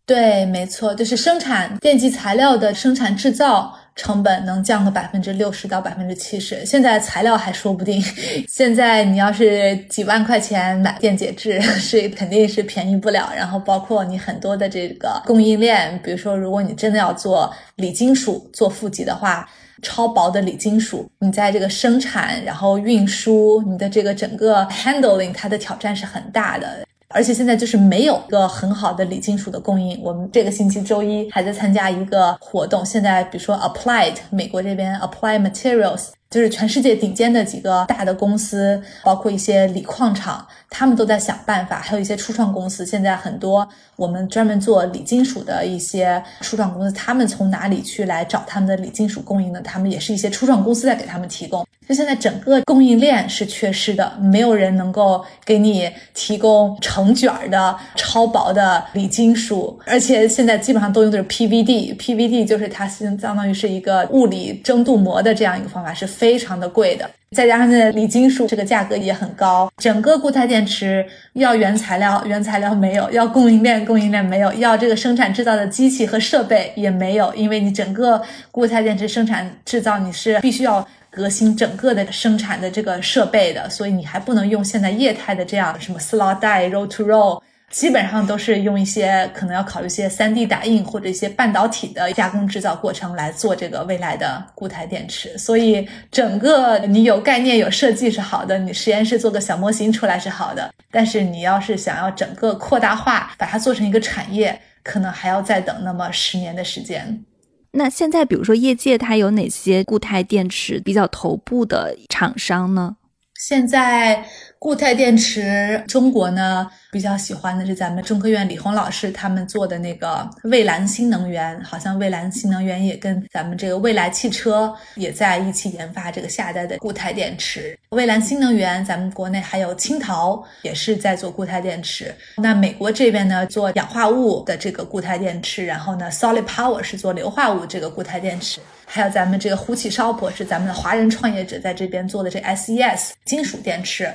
[0.08, 6.66] 对，没错，就是生产电极材料的生产制造成本能降个百分之六十到百分之七十。
[6.66, 8.02] 现在材料还说不定，
[8.48, 13.32] 现在你要是几万块钱买电解质，是肯定是便宜不了。
[13.36, 19.50] 然后包括你很多的这个供应链，比如说如果你真的要做锂金属做负极的话，
[19.82, 26.86] 超薄的锂金属，你在这个生产然后运输，你的这个整个 handling，它的挑战是很大的。
[27.16, 29.98] 而且现在就是没有一个很好的锂金属的供应。
[30.04, 32.86] 我们这个星期周一还在参加一个活动。
[32.86, 36.08] 现在比如说 Applied 美国这边 Applied Materials。
[36.28, 41.80] 就是全世界顶尖的几个大的公司，包括一些锂矿厂，他们都在想办法。
[41.80, 43.66] 还有一些初创公司，现在很多
[43.96, 49.62] 我们专门做锂金属的一些初创公司，他们从哪里去来找他们的锂金属供应呢？
[49.62, 51.68] 他们也是一些初创公司在给他们提供。
[51.88, 66.06] 就现在整个供应链是缺失的，没有人能够给你提供成卷的超薄的锂金属，而且现在基本上都用的是 PVD，PVD 就是它相相当于是一个物理蒸镀膜的这样一个方法，是。
[66.16, 78.22] 非常的贵的，再加上现在锂金属这个价格也很高，整个固态电池要原材料，原材料没有；要供应链，供应链没有；要这个生产制造的机器和设备也没有，因为你整个
[78.52, 87.42] 固态电池生产制造你是必须要革新整个的生产的这个设备的，所以你还不能用现在液态的这样什么 slot die roll to roll。
[87.72, 107.26] 基本上都是用一些可能要考虑一些三 D 打印或者一些半导体的加工制造过程来做这个未来的固态电池，所以整个你有概念有设计是好的，你实验室做个小模型出来是好的，但是你要是想要整个扩大化，把它做成一个产业，可能还要再等那么十年的时间。
[107.72, 112.96] 那现在比如说业界它有哪些固态电池比较头部的厂商呢？
[113.38, 114.24] 现在
[114.66, 127.78] 固态电池，中国呢比较喜欢的是咱们中科院李红老师他们做的那个蔚蓝新能源，好像蔚蓝新能源也跟咱们这个蔚来汽车也在一起研发这个下一代的固态电池。
[127.90, 132.12] 蔚蓝新能源，咱们国内还有青陶也是在做固态电池。
[132.38, 138.60] 那美国这边呢做氧化物的这个固态电池，然后呢 Solid Power 是做硫化物这个固态电池。
[138.88, 144.12] 还有咱们这个呼气烧破是，咱们的华人创业者在这边做的这 SES 金属电池，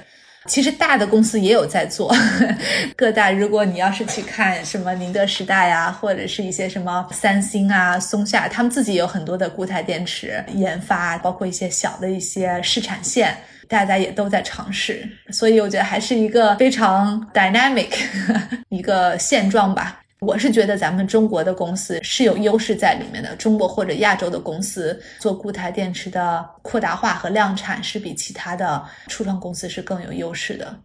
[0.47, 2.15] 其实大的公司也有在做。
[2.97, 13.37] 各大如果你要是去看什么宁德时代呀，或者是一些什么三星啊、松下，他们自己有很多的固态电池研发，包括一些小的一些试产线，
[13.69, 15.07] 大家也都在尝试。
[15.31, 17.91] 所以我觉得还是一个非常 dynamic
[18.71, 20.01] 一个现状吧。
[20.21, 30.79] 我是觉得咱们中国的公司是有优势在里面的，中国或者亚洲的公司做固态电池的扩大化和量产是比其他的初创公司是更有优势的。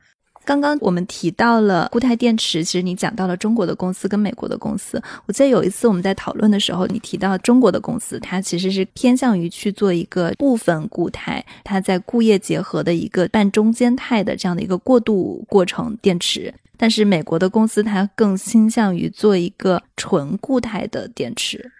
[0.46, 5.02] 刚刚我们提到了固态电池，其实你讲到了中国的公司跟美国的公司。
[5.26, 16.54] 我记得有一次我们在讨论的时候，你提到中国的公司，它其实是偏向于去做一个部分固态，它在固液结合的一个半中间态的这样的一个过渡过程电池。
[16.78, 21.72] 但是美国的公司它更倾向于做一个纯固态的电池。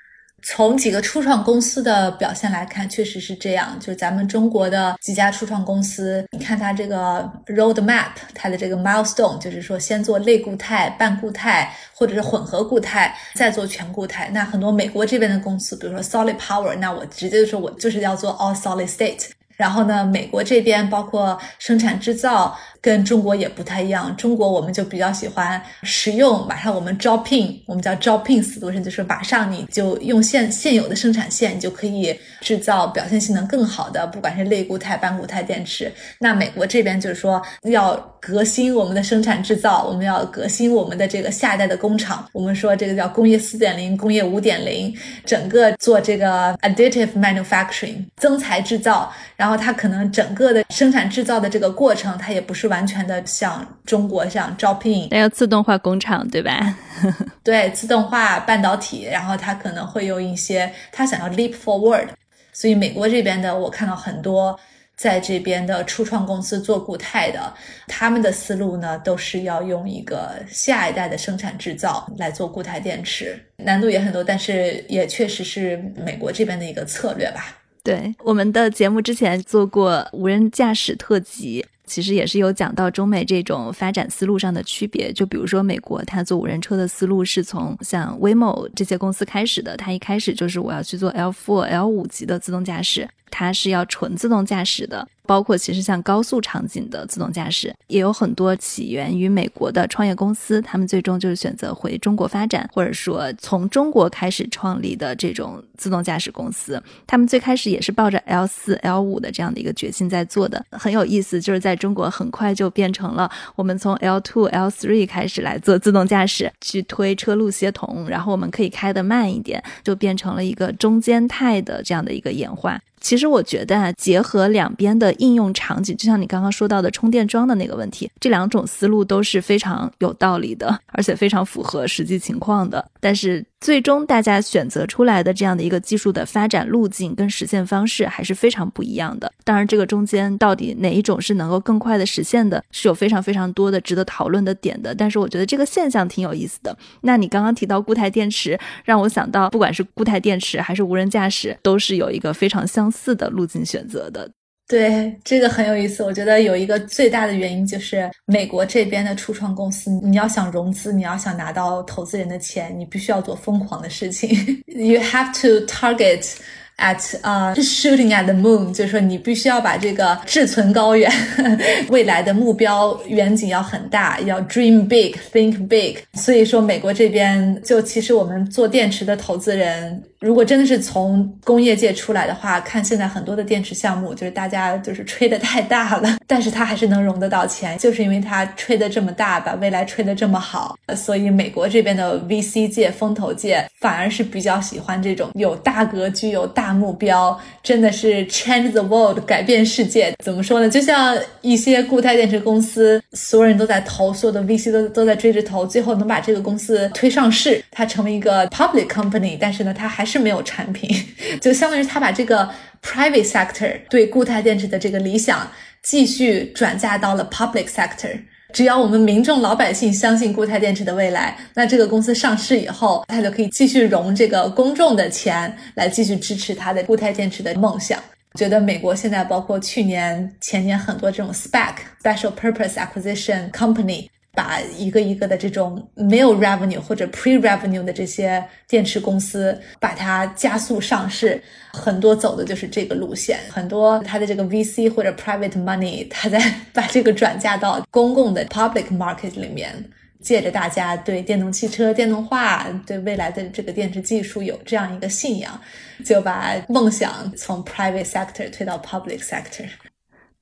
[0.48, 3.76] 从几个初创公司的表现来看，确实是这样。
[3.80, 14.30] 就是咱们中国的几家初创公司，你看它这个 roadmap，它的这个 milestone，就是说先做类固态、半固态或者是混合固态，再做全固态。
[14.32, 19.32] 那很多美国这边的公司，比如说 Solid Power，那我直接就说我就是要做 all solid state。
[19.56, 22.58] 然后呢，美国这边包括生产制造。
[22.82, 35.92] 跟中国也不太一样，中国我们就比较喜欢使用，马上我们招聘，我们叫招聘速度是就是马上你就用现现有的生产线，你就可以制造表现性能更好的，不管是类固态、半固态电池。
[36.20, 37.96] 那美国这边就是说要
[38.28, 42.28] 革新我们的生产制造，我们要革新我们的这个下一代的工厂。
[42.32, 44.96] 我们说这个叫工业四点零、工业五点零，
[45.26, 52.86] 整个做这个 additive manufacturing 增材制造，然后它可能整个的生产制造的这个过程，它也不是完。
[52.86, 56.78] 全的像中国像招聘，那要自动化工厂对吧？
[57.44, 62.08] 对，自动化半导体，然后它可能会用一些，它想要 leap forward，
[62.54, 64.58] 所以美国这边的我看到很多
[64.96, 67.54] 在这边的初创公司做固态的，
[67.88, 77.58] 他们的思路呢都是要用一个下一代的生产制造来做固态电池，难度也很多，但是也确实是美国这边的一个策略吧。
[77.84, 81.66] 对，我们的节目之前做过无人驾驶特辑。
[81.88, 95.08] 其实也是有讲到中美这种发展思路上的区别，就比如说美国，它做无人车的思路是从像 Waymo 这些公司开始的，它一开始就是我要去做 L4、L5 级的自动驾驶，它是要纯自动驾驶的。
[95.28, 106.80] 包括其实像高速场景的自动驾驶，也有很多起源于美国的创业公司，他们最终就是选择回中国发展，或者说从中国开始创立的这种自动驾驶公司。
[107.08, 111.42] 他们最开始也是抱着 L 四、L 五的这样的一个决心在做的，很有意思。
[111.42, 122.80] 就是在中国很快就变成了我们从 L two、L three 开始来做自动驾驶，去推车路协同，然后我们可以开得慢一点，就变成了一个中间态的这样的一个演化。
[123.06, 132.84] 其实我觉得啊，结合两边的应用场景，就像你刚刚说到的充电桩的那个问题，这两种思路都是非常有道理的，而且非常符合实际情况的。
[133.00, 139.34] 但是最终大家选择出来的这样的一个技术的发展路径跟实现方式还是非常不一样的。
[139.44, 144.94] 当然，这个中间到底哪一种是能够更快的实现的，是有非常非常多的值得讨论的点的。
[144.94, 146.78] 但是我觉得这个现象挺有意思的。
[147.02, 154.30] 那你刚刚提到固态电池，让我想到，不管是固态电池还是无人驾驶，都是有一个非常相似的路径选择的。
[154.68, 156.04] 对，这个很有意思。
[156.04, 164.30] 我觉得有一个最大的原因就是美国这边的初创公司，你要想融资，你要想拿到投资人的钱，你必须要做疯狂的事情。
[164.68, 166.36] You have to target.
[166.78, 171.10] at 啊，shooting at the moon，就是说你必须要把这个志存高远，
[171.90, 175.98] 未来的目标远景要很大，要 dream big，think big。
[176.16, 196.52] 所以说，美国这边就其实我们做电池的投资人，如果真的是从工业界出来的话，看现在很多的电池项目，就是大家就是吹的太大了，但是它还是能融得到钱，就是因为它吹的这么大，把未来吹得这么好， 所以美国这边的 VC 界、风投界反而是比较喜欢这种有大格局、有。
[196.56, 200.70] 大目标真的是 change the world 改变世界，怎么说呢？
[200.70, 210.90] 就像一些固态电池公司，所有人都在投，所有的 VC 都都在追着投，最后能把这个公司推上市，它成为一个 public company，但是呢，它还是是没有产品，
[211.42, 212.50] 就相当于他把这个
[212.82, 215.52] private sector 对固态电池的这个理想
[215.84, 218.18] 继续转嫁到了 public sector。
[218.54, 228.02] 只要我们民众老百姓相信固态电池的未来，那这个公司上市以后，它就可以继续融这个公众的钱，来继续支持它的固态电池的梦想。
[228.36, 234.08] 觉得美国现在包括去年、前年很多这种 SPAC（Special Purpose Acquisition Company）。
[234.36, 243.40] 把一个一个的这种没有 revenue 或者 pre revenue 的这些电池公司，把它加速上市，很多走的就是这个路线。
[243.50, 246.40] 很多它的这个 VC 或者 private money，它在
[246.74, 249.74] 把这个转嫁到公共的 public market 里面，
[250.22, 255.60] 借着大家对电动汽车、电动化、对未来的这个电池技术有这样一个信仰，
[256.04, 259.66] 就把梦想从 private sector 推到 public sector。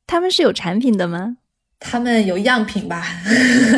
[0.08, 1.38] 他们是有产品的吗？
[1.84, 3.06] 他们有样品吧？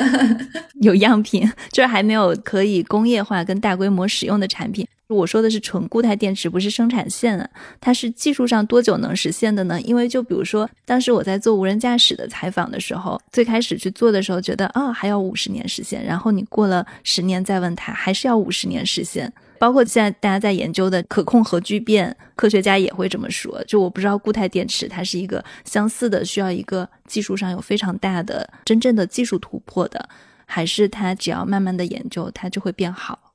[0.81, 4.87] 有样品，就是还没有可以工业化跟大规模使用的产品。
[5.07, 7.47] 我说的是纯固态电池，不是生产线啊。
[7.79, 9.79] 它是技术上多久能实现的呢？
[9.81, 19.31] 因为就比如说，当时我在做无人驾驶的采访的时候，最开始去做的时候，觉得啊还要五十年实现，然后你过了十年再问他，还是要五十年实现。
[19.57, 23.63] 包括现在大家在研究的可控核聚变，科学家也会这么说。
[23.65, 30.09] 就我不知道固态电池它是一个相似的，需要一个技术上有非常大的真正的技术突破的，
[30.45, 33.33] 还是它只要慢慢的研究，它就会变好。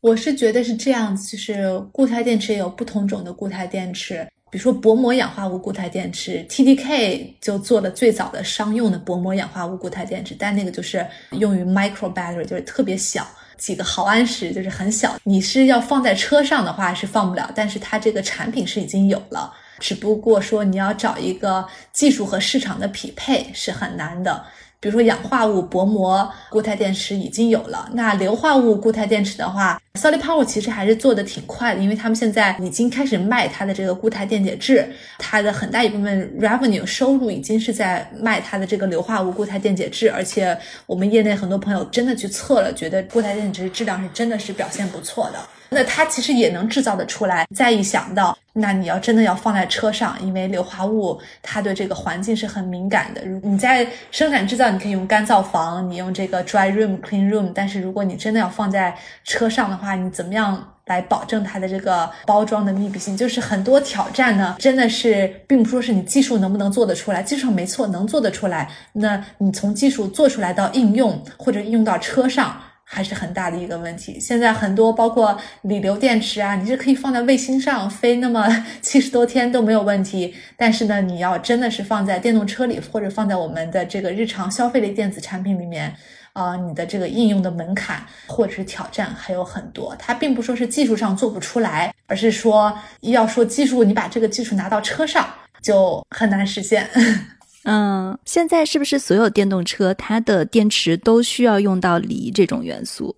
[0.00, 13.26] 我是觉得是这样，就是固态电池也有不同种的固态电池，比如说薄膜氧化物固态电池，TDK 就做了最早的商用的薄膜氧化物固态电池，但那个就是用于 micro battery，就是特别小。
[13.60, 24.42] 几个毫安时就是很小，你是要放在车上的话是放不了，但是它这个产品是已经有了，只不过说你要找一个技术和市场的匹配是很难的。
[24.80, 40.56] 比如说氧化物薄膜固态电池已经有了，那硫化物固态电池的话，Solid Power 其实还是做的挺快的，因为他们现在已经开始卖它的这个固态电解质，它的很大一部分 revenue 收入已经是在卖它的这个硫化物固态电解质，而且
[40.86, 45.38] 我们业内很多朋友真的去测了，觉得固态电解质质量是真的是表现不错的。
[45.70, 47.46] 那它其实也能制造的出来。
[47.54, 53.22] 再一想到，那你要真的要放在车上，因为硫化物它对这个环境是很敏感的。
[53.42, 57.52] 你在生产制造，你可以用干燥房，你用这个 dry room、clean room。
[57.54, 58.94] 但是如果你真的要放在
[59.24, 63.16] 车上的话，你怎么样来保证它的这个包装的密闭性？
[63.16, 68.68] 就是很多挑战呢，真的是并不说是你技术能不能做得出来，技术没错，能做得出来。
[68.92, 72.60] 那你从技术做出来到应用或者应用到车上。
[72.92, 74.18] 还是很大的一个问题。
[74.18, 78.48] 现在很多包括锂流电池啊，你是可以放在卫星上飞那么
[78.82, 80.34] 七十多天都没有问题。
[80.56, 85.94] 但是呢，你要真的是放在电动车里，或者放在我们的这个日常消费类电子产品里面。
[86.32, 95.28] 啊，你的这个应用的门槛或者是挑战还有很多，它并不说是技术上做不出来，而是说要说技术，你把这个技术拿到车上
[95.60, 96.88] 就很难实现。
[97.64, 103.14] 嗯，现在是不是所有电动车它的电池都需要用到锂这种元素？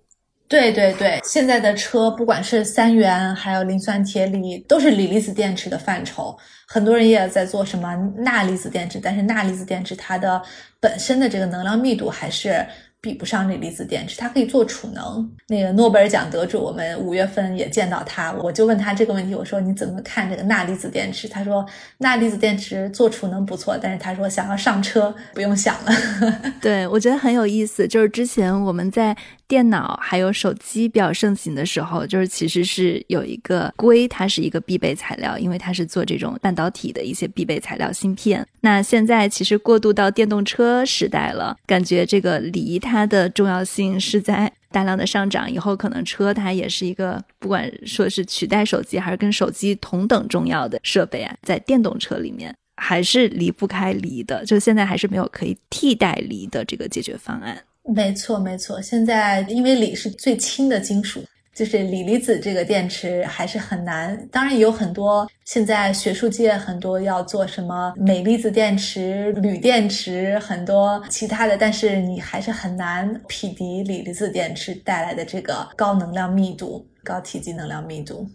[0.47, 6.37] 对对对，现在的车不管是三元还有磷酸铁锂，都是锂离子电池的范畴。
[6.67, 10.41] 很多人也在做什么钠离子电池，但是钠离子电池它的
[10.79, 12.65] 本身的这个能量密度还是。
[13.03, 15.29] 比不上锂离子电池，它可以做储能。
[15.49, 21.27] 那个诺贝尔奖得主，我们五月份也见到他，我就问他这个问题，我说你怎么看这个钠离子电池？
[21.27, 21.65] 他说
[21.97, 25.91] 钠离子电池做储能不错，但是他说想要上车不用想了。
[26.61, 29.13] 对我觉得很有意思，就是之前我们在。
[29.47, 38.47] 电脑还有手机比较盛行的时候，就是其实是有一个硅，它是一个必备材料，因为它是做这种半导体的一些必备材料芯片。
[38.61, 45.51] 那现在其实过渡到电动车时代了，感觉这个锂它的重要性是在大量的上涨。
[45.51, 57.61] 以后可能车它也是一个，不管说是取代手机还是跟手机同等重要的设备啊，在电动车里面还是离不开锂的，就现在还是没有可以替代锂的这个解决方案。
[57.83, 58.81] 没错，没错。
[58.81, 61.23] 现在因为锂是最轻的金属，
[61.53, 64.17] 就是锂离子这个电池还是很难。
[64.31, 78.27] 当然也有很多现在学术界很多要做什么镁离子电池、铝电池，很多其他的，但是你还是很难匹敌锂离子电池带来的这个高能量密度、高体积能量密度。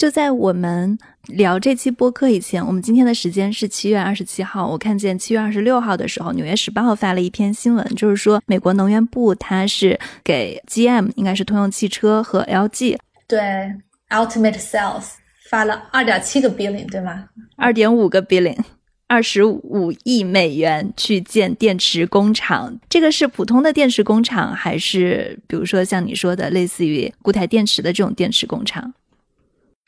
[0.00, 4.66] 就在我们聊这期播客以前，我们今天的时间是七月二十七号。
[4.66, 12.96] 我看见七月二十六号的时候，《纽约时报》发了一篇新闻，就是说美国能源部它是给 GM，应该是通用汽车和 LG，
[13.28, 13.40] 对
[14.08, 15.04] Ultimate sells
[15.50, 17.26] 发了二点七个 billion，对吗？
[17.56, 18.56] 二点五个 billion，
[19.06, 22.80] 二十五亿美元去建电池工厂。
[22.88, 28.94] 这个是普通的电池工厂，还是比如说像你说的类似于固态电池的这种电池工厂？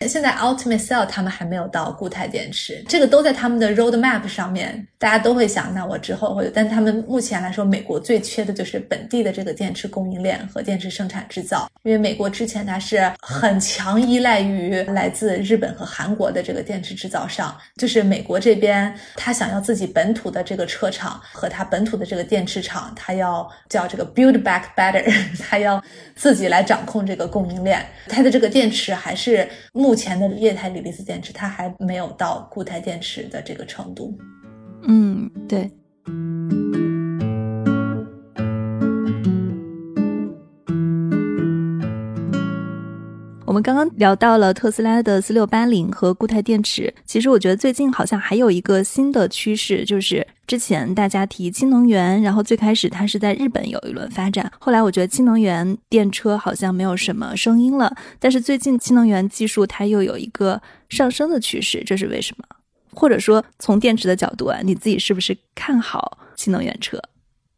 [0.08, 6.50] 现在 Ultimate Cell 他们还没有到固态电池，这个都在他们的 Roadmap 上面，大家都会想，那我之后会。
[6.52, 25.04] 但他们目前来说，美国最缺的就是本地的这个电池供应链和电池生产制造，因为美国之前它是很强依赖于来自日本和韩国的这个电池制造商，就是美国这边他想要自己本土的这个车厂和他本土的这个电池厂，他要叫这个 Build Back Better，
[25.38, 25.82] 他要
[26.16, 29.91] 自己来掌控这个供应链，它的这个电池还是目。
[29.92, 34.18] 目前的液态锂离子电池，它还没有到固态电池的这个程度。
[34.84, 35.70] 嗯，对。
[43.52, 62.46] 我们刚刚聊到了特斯拉的四六八零和固态电池，其实我觉得最近好像还有一个新的趋势，就是之前大家提新能源，然后最开始它是在日本有一轮发展，后来我觉得氢能源电车好像没有什么声音了，但是最近氢能源技术它又有一个上升的趋势，这是为什么？
[62.94, 66.98] 或者说从电池的角度啊，你自己是不是看好氢能源车？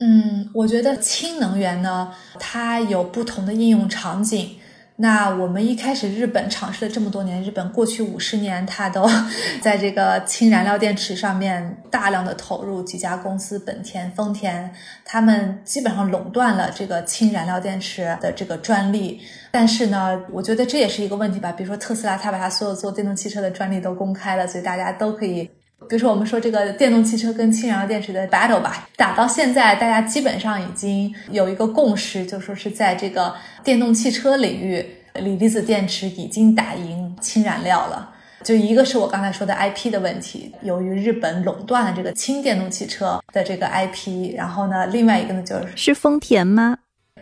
[0.01, 4.57] 嗯，我觉得氢能源呢，它有不同的应用场景。
[4.97, 9.05] 那我们一开始日本尝试了这么多年，日本过去五十年，它都
[9.61, 14.71] 在这个氢燃料电池上面大量的投入，几家公司，本田、丰田，
[15.05, 19.21] 他们基本上垄断了这个氢燃料电池的这个专利。
[19.51, 21.51] 但是呢，我觉得这也是一个问题吧。
[21.51, 25.51] 比如说特斯拉，它把它所有做电动汽车的专利都公开了，所以大家都可以。
[25.89, 38.11] 比如说，我们说这个电动汽车跟氢燃料电池的 battle 吧，打到现在，大家基本上已经有一个共识，就说是在这个电动汽车领域，锂离子电池已经打赢氢燃料了。
[38.43, 46.77] 就一个是我刚才说的 IP 的问题，由于日本垄断了这个氢电动汽车的这个 IP，然后呢，另外一个呢就是是丰田吗？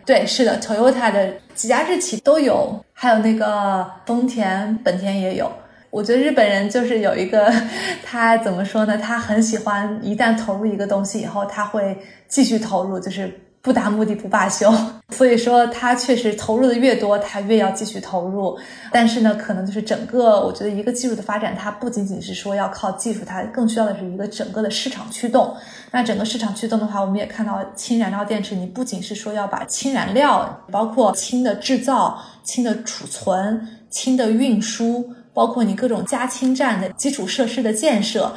[0.05, 5.49] 对，是的，Toyota 的几家日企都有，还有那个丰田、本田也有。
[5.93, 7.53] 我觉得日本人就是有一个，
[8.03, 8.97] 他怎么说呢？
[8.97, 11.95] 他很喜欢一旦投入一个东西以后，他会
[12.27, 13.31] 继续投入，就是
[13.61, 14.73] 不达目的不罢休。
[15.13, 18.57] 所以说，他确实投入的越多，他越要继续投入。
[18.91, 25.55] 但是呢，可能就是整个，我觉得一个技术的发展，它不仅仅是说要靠技术，它更需要的是一个整个的市场驱动。
[25.91, 35.13] 那整个市场驱动的话，我们也看到氢燃料电池，你不仅是说要把氢燃料，包括氢的制造、氢的储存、氢的运输。
[35.33, 38.33] 包括你各种加氢站的基础设施的建设，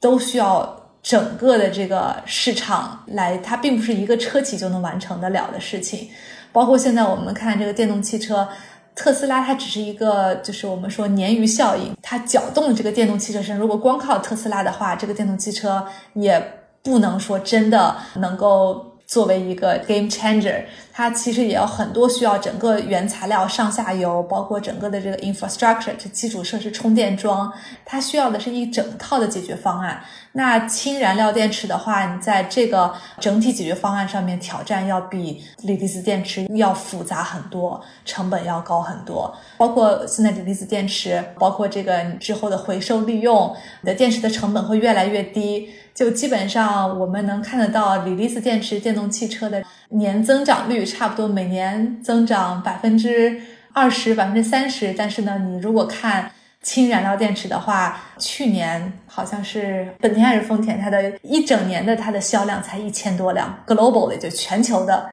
[0.00, 6.08] 都需要整个的这个市场来，它并不是一个车企就能完成得了的事情。
[6.52, 8.48] 包括现在我们看这个电动汽车，
[8.94, 13.56] 特斯拉它只是一个，就是我们说鲶鱼效应，它搅动这个电动汽车身。
[13.56, 15.84] 如果光靠特斯拉的话，这个电动汽车
[16.14, 16.40] 也
[16.82, 18.90] 不能说真的能够。
[19.06, 20.64] 作为一个 game changer，
[20.96, 27.52] 它其实也有很多需要整个原材料上下游，包括整个的这个 infrastructure，这基础设施充电桩，
[27.84, 30.00] 它需要的是一整套的解决方案。
[30.36, 39.36] 那氢燃料电池的话，你在这个整体解决方案上面挑战要比锂离子电池要复杂很多，成本要高很多。
[39.56, 45.70] 包括现在锂离子电池，包括这个你之后的回收利用，你的电池的成本会越来越低。
[45.94, 53.40] 就基本上我们能看得到锂离子电池电动汽车的年增长率，差不多每年增长百分之
[53.72, 54.92] 二十、百分之三十。
[54.92, 56.30] 但是呢，你如果看
[56.62, 65.10] 氢燃料电池的话，去年好像是本田还是丰田，它的一整年的它的销量才一千多辆，global 的就全球的，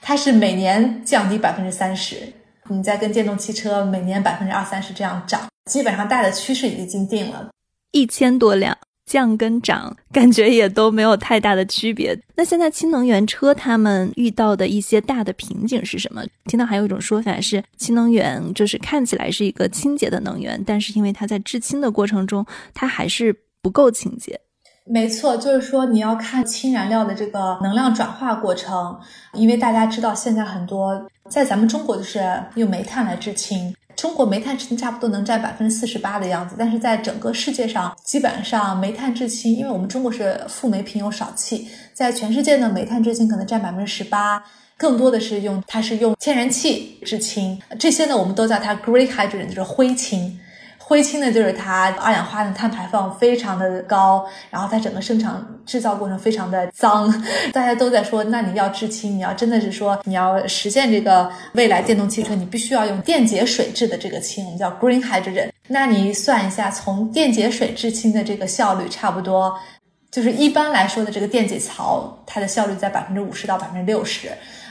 [0.00, 2.16] 它是每年降低百分之三十。
[2.70, 5.40] 你再跟电动汽车每年百分之二三十这样涨，
[5.70, 7.48] 基本上大的趋势已经定了，
[7.92, 8.76] 一千多辆。
[9.08, 12.16] 降跟涨，感觉也都没有太大的区别。
[12.36, 16.22] 那现在氢能源车他们遇到的一些大的瓶颈是什么？
[16.44, 22.44] 听到还有一种说法是，氢能源就是看起来是一个清洁的能源，但是因为它在制氢的过程中，
[22.74, 24.38] 它还是不够清洁。
[24.84, 28.98] 没错，就是说你要看氢燃料的这个能量转化过程，
[29.32, 32.20] 因为大家知道现在很多在咱们中国就是
[32.54, 33.74] 用煤炭来制氢。
[33.98, 44.40] 中国煤炭制氢差不多能占百分之四十八的样子，但是在整个世界上，基本上煤炭制氢，因为我们中国是富煤贫铀少气，在全世界呢，煤炭制氢可能占百分之十八，
[44.76, 50.38] 更多的是用它是用天然气制氢，这些呢，我们都叫它 g r e a t hydrogen，就是灰氢。
[50.88, 57.12] 灰氢呢，就是它二氧化碳碳排放非常的高，然后它整个生产制造过程非常的脏。
[57.52, 65.50] 大家都在说，那你要制氢，你要真的是说你要实现这个未来电动汽车，你必须要用电解水制的这个氢，我们叫 green hydrogen。
[65.66, 69.54] 那你算一下，从电解水制氢的这个效率，差不多
[70.10, 74.30] 就是一般来说的这个电解槽，它的效率在百分之五十到百分之六十。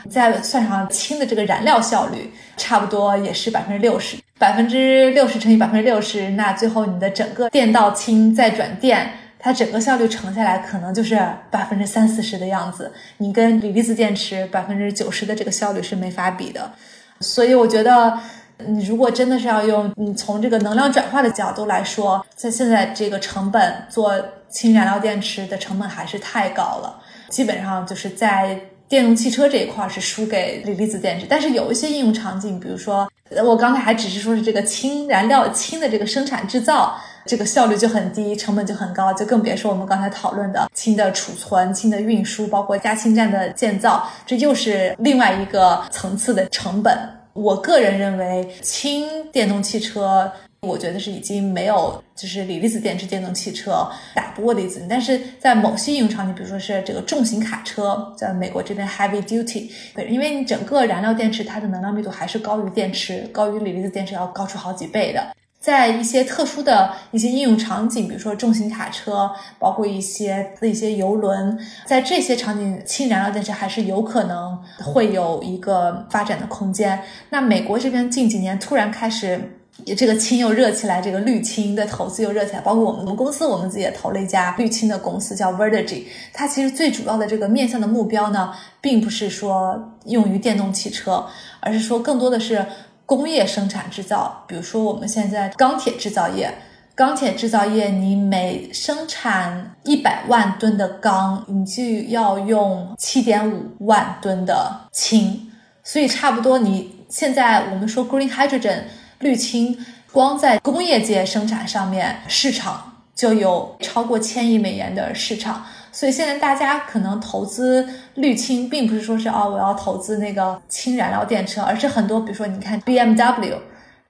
[0.09, 9.09] 再算上氢的这个燃料效率，差不多也是百分之六十，百分之六十乘以百分之六十，那最后你的整个电到氢再转电，
[9.39, 11.19] 它整个效率乘下来可能就是
[11.49, 12.91] 百分之三四十的样子。
[13.17, 16.71] 你跟锂离子电池百分之九十的这个效率是没法比的。
[17.19, 18.19] 所以我觉得，
[18.67, 24.13] 你如果真的是要用你从这个能量转化的角度来说，在现在这个成本做
[24.49, 28.59] 氢燃料电池的成本还是太高了，基本上就是在。
[28.89, 33.09] 电动汽车这一块是输给锂离子电池，但是有一些应用场景，比如说
[33.43, 46.97] 我刚才还只是说是这个氢燃料氢的这个生产制造，这个效率就很低，成本就很高，就更别说我们刚才讨论的氢的储存、氢的运输，包括加氢站的建造，这又是另外一个层次的成本。
[47.33, 50.31] 我个人认为，氢电动汽车。
[50.61, 65.35] 我觉得是已经没有，就是锂离子电池电动汽车打不过离子，但是在某些应用场景，比如说是这个重型卡车，在美国这边 heavy duty，对，因为你整个燃料电池它的能量密度还是高于电池，高于锂离子电池要高出好几倍的。
[65.59, 69.29] 在一些特殊的一些应用场景，比如说重型卡车，
[69.59, 76.99] 包括一些一些游轮，在这些场景，氢燃料电池还是有可能会有一个发展的空间。
[77.29, 79.56] 那美国这边近几年突然开始。
[79.95, 86.03] 这个氢又热起来，这个绿氢的投资又热起来，包括我们我们公司，我们自己也投了一家绿氢的公司，叫 Verdigy，。
[86.33, 91.25] 它其实最主要的这个面向的目标呢，并不是说用于电动汽车，
[91.59, 92.65] 而是说更多的是
[93.05, 94.43] 工业生产制造。
[94.47, 96.51] 比如说我们现在钢铁制造业，
[96.95, 105.51] 钢铁制造业你每生产一百万吨的钢，你就要用七点五万吨的氢，
[105.83, 108.79] 所以差不多你现在我们说 Green Hydrogen。
[109.19, 109.77] 滤氢
[110.11, 123.55] 光在工业界生产上面市场就有超过千亿美元的市场，所以现在大家可能投资滤氢，并不是说是哦我要投资那个氢燃料电车，而是很多比如说你看 BMW、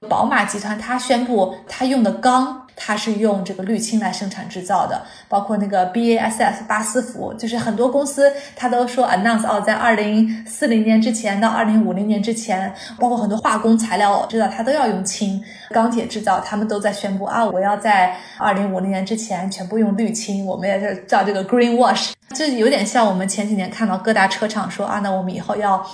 [0.08, 2.67] 宝马集团，它宣布它用的钢。
[2.80, 25.84] 它是用这个氯氢来生产制造的，包括那个 BASF 巴斯夫，就是很多公司它都说 announce 哦，在二零四零年之前到二零五零年之前，包括很多化工材料制造它都要用氢，钢铁制造他们都在宣布啊，我要在二零五零年之前全部用氯氢，我们也是叫这个 green wash，就有点像我们前几年看到各大车厂说啊，那我们以后要。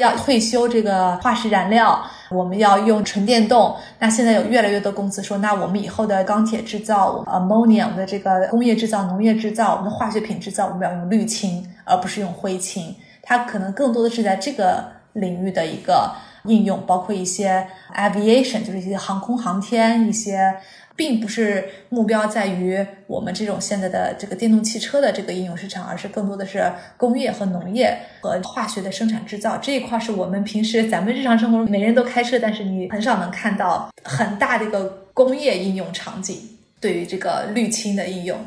[0.00, 3.76] 要退休这个化石燃料，我们要用纯电动。
[3.98, 12.96] 那现在有越来越多公司说，那我们以后的钢铁制造、ammonia 的这个工业制造、农业制造、我们的化学品制造，我们要用氯氢，而不是用灰氢。
[13.22, 16.10] 它可能更多的是在这个领域的一个
[16.44, 20.54] 应用，包括一些 aviation，就是一些航空航天一些。
[20.96, 34.84] 并不是目标在于我们这种现在的这个电动汽车的这个应用市场，而是更多的是工业和农业和化学的生产制造这一块，是我们平时咱们日常生活中每人都开车，但是你很少能看到很大的一个
[35.14, 36.36] 工业应用场景。
[36.80, 38.38] 对于这个滤氢的应用，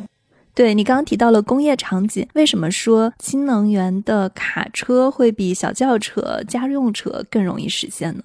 [0.55, 8.23] 对你刚刚提到了工业场景，为什么说新能源的卡车会比小轿车、家用车更容易实现呢？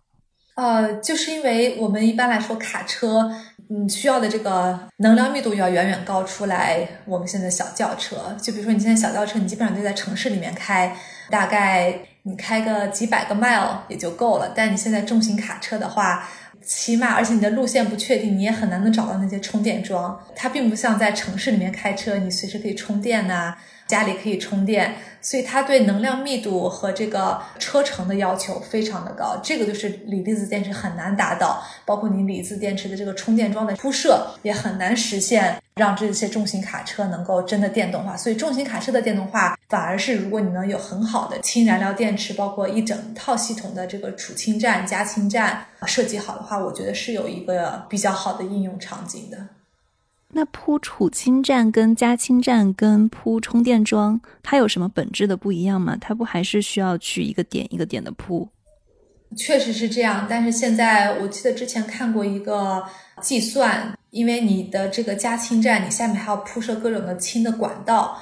[0.59, 3.31] 呃，就是因为我们一般来说卡车。
[3.71, 6.89] 嗯，需要的这个能量密度要远远高出来。
[7.05, 10.97] 我们现在小轿车，就比如说你现在小轿车，你基本上就在城市里面开，
[11.29, 14.51] 大概你开个几百个 mile 也就够了。
[14.57, 16.27] 但你现在重型卡车的话，
[16.65, 20.19] 起码而且你的路线不确定，你也很难能找到那些充电桩。
[20.35, 23.55] 它并不像在城市里面开车，你随时可以充电呐。
[23.89, 31.63] 家里可以充电，所以它对能量密度和这个车程的要求非常的高，这个就是锂离子电池很难达到。
[31.85, 38.15] 包括你锂离子电池的这个充电桩的铺设也很难实现，让这些重型卡车能够真的电动化。
[38.15, 49.39] 所以重型卡车的电动化，反而是如果你能有很好的氢燃料电池，包括一整套系统的这个储氢站、加氢站设计好的话，我觉得是有一个比较好的应用场景的。
[50.35, 55.97] 那铺储氢站跟加氢站跟铺充电桩，它有什么本质的不一样吗？
[55.99, 58.49] 它不还是需要去一个点一个点的铺？
[59.37, 62.85] 确实是这样，但是现在我记得之前看过一个
[63.21, 68.19] 计算，因为你的这个加氢站，你下面还要铺设各种的氢的管道，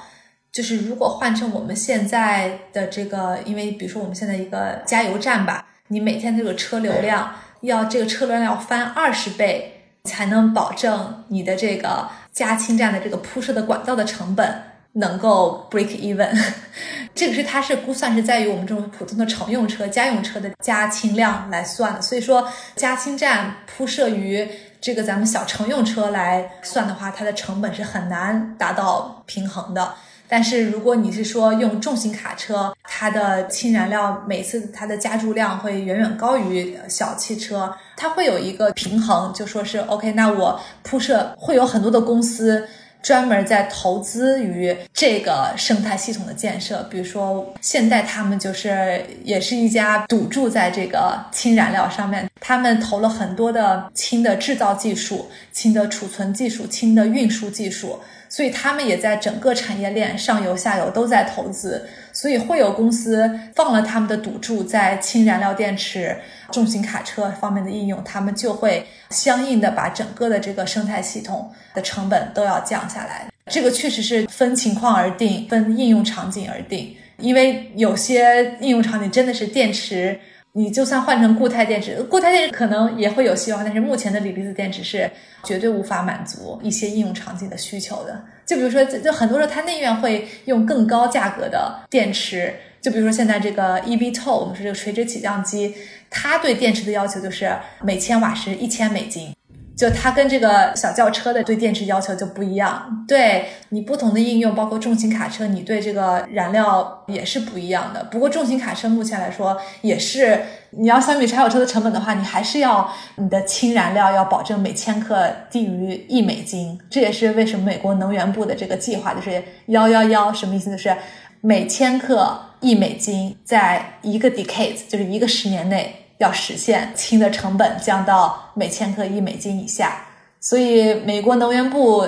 [0.51, 9.73] 就是如果换成我们现在的这个，因为比如说我们现在一个加油站吧，你每天这个车流量要这个车流量要翻二十倍。
[10.07, 16.35] 才能保证你的这个加氢站的这个铺设的管道的成本能够 break even，
[17.13, 22.01] 这个是它是估算是在于我们这种普通的乘用车、家用车的加氢量来算的。
[22.01, 24.49] 所以说，加氢站铺设于
[24.81, 29.93] 这个咱们小乘用车来算的话，它的成本是很难达到平衡的。
[30.29, 42.67] 但是如果你是说用重型卡车，它的氢燃料每次它的加注量会远远高于小汽车，它会有一个平衡，就说是 OK，那我铺设会有很多的公司
[43.01, 57.97] 专门在投资于这个生态系统的建设，比如说现在他们就是也是一家赌注在这个氢燃料上面，他们投了很多的氢的制造技术、氢的储存技术、氢的运输技术。
[58.29, 66.17] 所以他们也在整个产业链上游下游都在投资，所以会有公司放了他们的赌注在氢燃料电池、
[66.51, 73.27] 重型卡车方面的应用，他们就会相应的把整个的这个生态系统的成本都要降下来。
[73.49, 80.19] 这个确实是分情况而定，分应用场景而定，因为有些应用场景真的是电池。
[80.57, 85.07] 你就算换成固态电池，固态电池可能也会有希望，但是目前的锂离子电池是
[85.43, 88.19] 绝对无法满足一些应用场景的需求的。
[88.43, 92.51] 就比如说，就很多时候他内愿会用更高价格的电池，
[92.81, 95.75] 就比如说现在这个 eVTOL，我们说这个垂直起降机，
[96.09, 99.31] 它对电池的要求就是每千瓦时一千美金。
[99.77, 108.03] 就它跟这个小轿车的对电池要求就不一样，对你不同的应用，包括重型卡车，你对这个燃料也是不一样的。
[108.05, 116.79] 不过重型卡车目前来说也是，你要相比柴油车的成本的话，你还是要你的氢燃料要保证每千克低于一美金。
[116.89, 120.71] 这也是为什么美国能源部的这个计划就是幺幺幺，什么意思？
[120.71, 120.97] 就是
[121.41, 126.06] 每千克一美金，在一个 decade，就是一个十年内。
[126.17, 130.05] 要实现氢的成本降到每千克一美金以下，
[130.39, 132.07] 所以美国能源部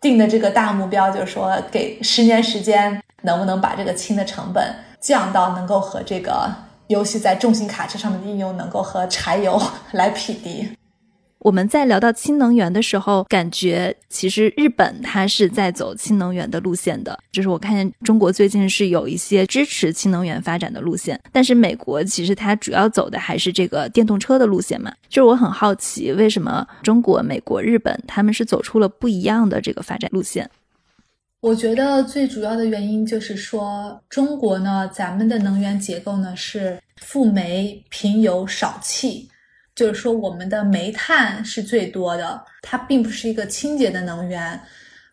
[0.00, 6.50] 定的这个大目标就是说，给十年时间，能不能把这个氢的成本降到能够和这个，
[6.86, 9.60] 游戏在重型卡车上面的应用，能够和柴油
[9.92, 10.70] 来匹敌。
[11.40, 17.18] 我们在聊到氢能源的时候，感觉其实日本它是在走氢能源的路线的。
[17.32, 24.92] 就是我看见中国最近是有一些支持氢能源发展的路线，但是美国其实它主要走的还是这个电动车的路线嘛。
[25.08, 30.50] 就是我很好奇，为什么中国、美国、日本他们是走出了不一样的这个发展路线？
[31.40, 39.26] 我觉得最主要的原因就是说，中国呢，咱们的能源结构呢是富煤贫油少气。
[39.80, 44.60] 就是说，我们的煤炭是最多的，它并不是一个清洁的能源，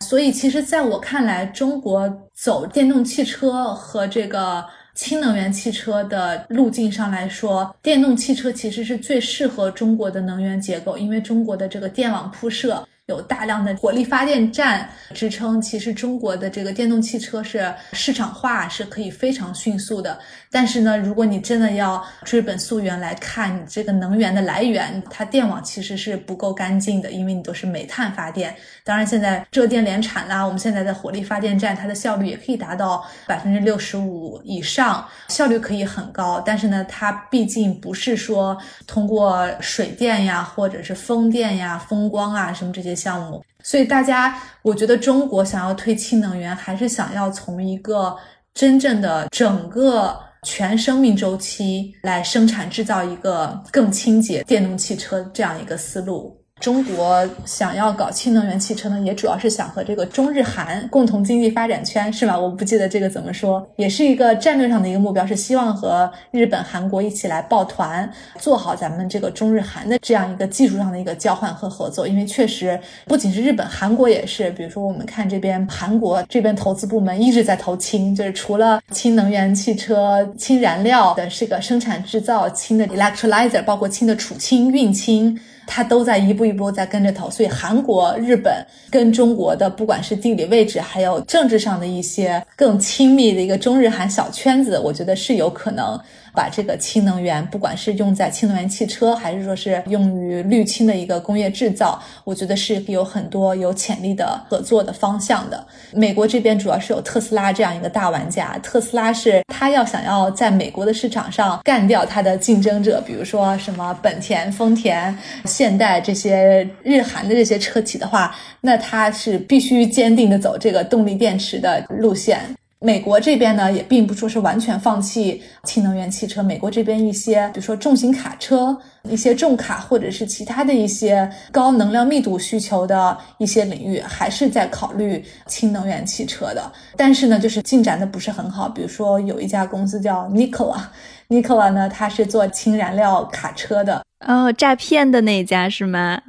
[0.00, 4.62] 所以其实在我看来，中国走电动汽车和这个
[4.94, 20.18] 氢能源汽车的路径上来说，电动汽车其实是最适合中国的能源结构，因为中国的这个电网铺设有大量的火力发电站支撑，其实中国的这个电动汽车是市场化是可以非常迅速的。
[20.50, 28.56] 但是呢，如果你真的要追本溯源来看，你这个能源的来源，它电网其实是不够干净的，因为你都是煤炭发电。
[28.82, 36.42] 当然，现在浙电联产啦，我们现在的火力发电站，它的效率也可以达到百分之六十五以上，效率可以很高。
[36.44, 43.44] 但是呢，它毕竟不是说通过水电呀，或者是风电呀、风光啊什么这些项目。
[43.62, 48.16] 所以大家，我觉得中国想要推氢能源，还是想要从一个
[48.54, 50.18] 真正的整个。
[50.48, 56.37] 全生命周期来生产制造一个更清洁电动汽车这样一个思路。
[56.60, 62.38] 中国想要搞氢能源汽车呢，也主要是想和这个中日韩共同经济发展圈，是吧？
[62.38, 72.08] 我不记得这个怎么说，也是一个战略上的一个目标，是希望和日本、韩国一起来抱团，做好咱们这个中日韩的这样一个技术上的一个交换和合作。
[72.08, 85.38] 因为确实不仅是日本、韩国也是，比如说我们看这边韩国这边投资部门一直在投氢，就是除了氢能源汽车、氢燃料的这个生产制造、氢的 electrolyzer，包括氢的储氢、运氢。
[85.68, 96.00] 他都在一步一步在跟着投，所以韩国、日本跟中国的不管是地理位置，还有政治上的一些更亲密的一个中日韩小圈子，我觉得是有可能。
[96.32, 105.66] 把这个氢能源，不管是用在氢能源汽车，还是说是用于滤氢的一个工业制造，我觉得是有很多有潜力的合作的方向的。
[105.92, 122.40] 美国这边主要是有特斯拉这样一个大玩家，特斯拉是他要想要在美国的市场上干掉他的竞争者，比如说什么本田、丰田、现代这些日韩的这些车企的话，那他是必须坚定的走这个动力电池的路线。
[122.80, 126.40] 美国这边呢，也并不说是完全放弃氢能源汽车。
[126.40, 136.70] 美国这边一些，比如说重型卡车、一些重卡，或者是其他的一些高能量密度需求的一些领域，还是在考虑氢能源汽车的。
[136.96, 138.68] 但是呢，就是进展的不是很好。
[138.68, 144.02] 比如说有一家公司叫 Nikola，Nikola 呢，它是做氢燃料卡车的。
[144.24, 146.22] 哦，诈骗的那家是吗？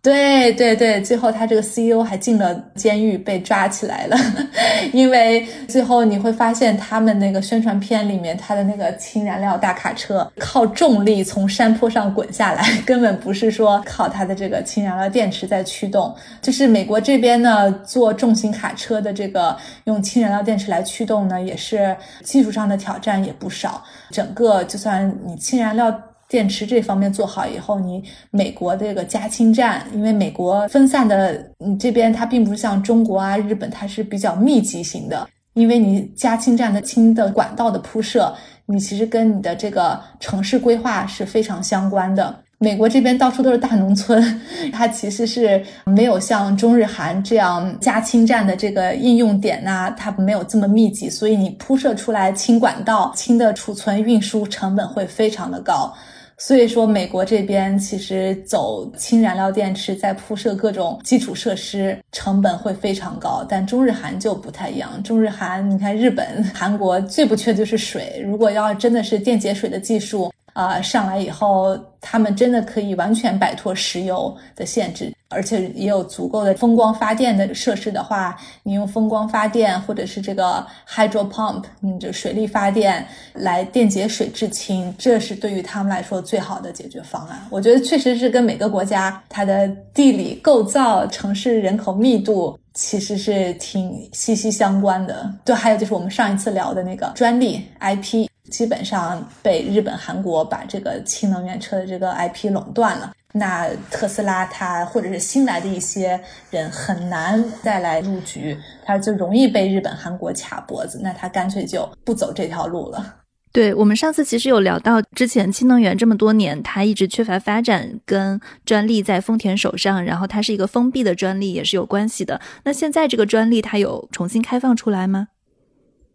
[0.00, 4.16] 对对对，最后他这个 CEO 还进了监狱，被抓起来了。
[4.94, 16.14] 因为最后你会发现，他们那个宣传片里面，他的那个氢燃料大卡车靠重力从山坡上滚下来， 根本不是说靠它的这个氢燃料电池在驱动。
[16.40, 23.82] 就是美国这边呢，做重型卡车的这个用氢燃料电池来驱动呢，也是技术上的挑战也不少。
[24.10, 25.92] 整个就算你氢燃料。
[26.28, 35.26] 电池这方面做好以后，你美国这个加氢站，因为美国分散的，你这边它并不是像中国啊、日本，它是比较密集型的。
[35.54, 38.32] 因为你加氢站的氢的管道的铺设，
[38.66, 42.36] 你其实跟你的这个城市规划是非常相关的。
[42.60, 44.40] 美国这边到处都是大农村，
[44.72, 55.92] 它其实是没有像中日韩这样加氢站的这个应用点呐，它没有这么密集，所以你铺设出来氢管道、氢的储存运输成本会非常的高。
[56.40, 63.44] 所以说，美国这边其实走氢燃料电池，在铺设各种基础设施，成本会非常高。
[63.48, 65.02] 但中日韩就不太一样。
[65.02, 68.22] 中日韩，你看日本、韩国最不缺就是水。
[68.24, 70.32] 如果要真的是电解水的技术。
[70.58, 87.38] 啊，上来以后，他们真的可以完全摆脱石油的限制，而且也有足够的风光发电的设施的话，你用风光发电或者是这个 hydro pump，你就水力发电来电解水制氢，这是对于他们来说最好的解决方案。
[87.50, 95.32] 我觉得确实是跟每个国家它的地理构造、城市人口密度其实是挺息息相关的。
[95.44, 98.27] 对，还有就是我们上一次聊的那个专利 IP。
[98.50, 106.20] 基本上被日本、韩国把这个氢能源车的这个 IP 垄断了，那特斯拉它或者是新来的一些
[106.50, 113.16] 人很难再来入局，它就容易被日本、韩国卡脖子，那他干脆就不走这条路了。
[113.50, 122.40] 对我们上次其实有聊到，之前氢能源这么多年，它一直缺乏发展，跟专利在丰田手上，然后它是一个封闭的专利也是有关系的。
[122.64, 125.28] 那现在这个专利它有重新开放出来吗？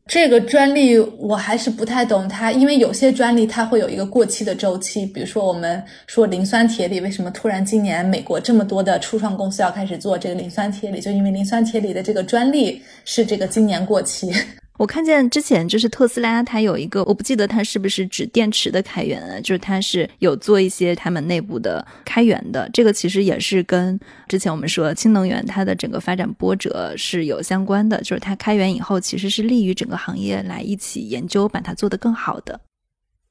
[0.05, 5.05] 这个专利我还是不太懂它，因为有些专利它会有一个过期的周期。
[5.05, 10.99] 比如说，我们说磷酸铁锂，为什么突然今年美国这么多的初创公司要开始做这个磷酸铁锂？
[10.99, 14.31] 就因为磷酸铁锂的这个专利是这个今年过期。
[14.77, 32.59] 我看见之前就是特斯拉，它有一个我不记得它是不是指电池的开源，就是它是有做一些他们内部的开源的，这个其实也是跟之前我们说氢能源它的整个发展波折是有相关的，就是它开源以后其实是利于整个行业来一起研究，把它做得更好的。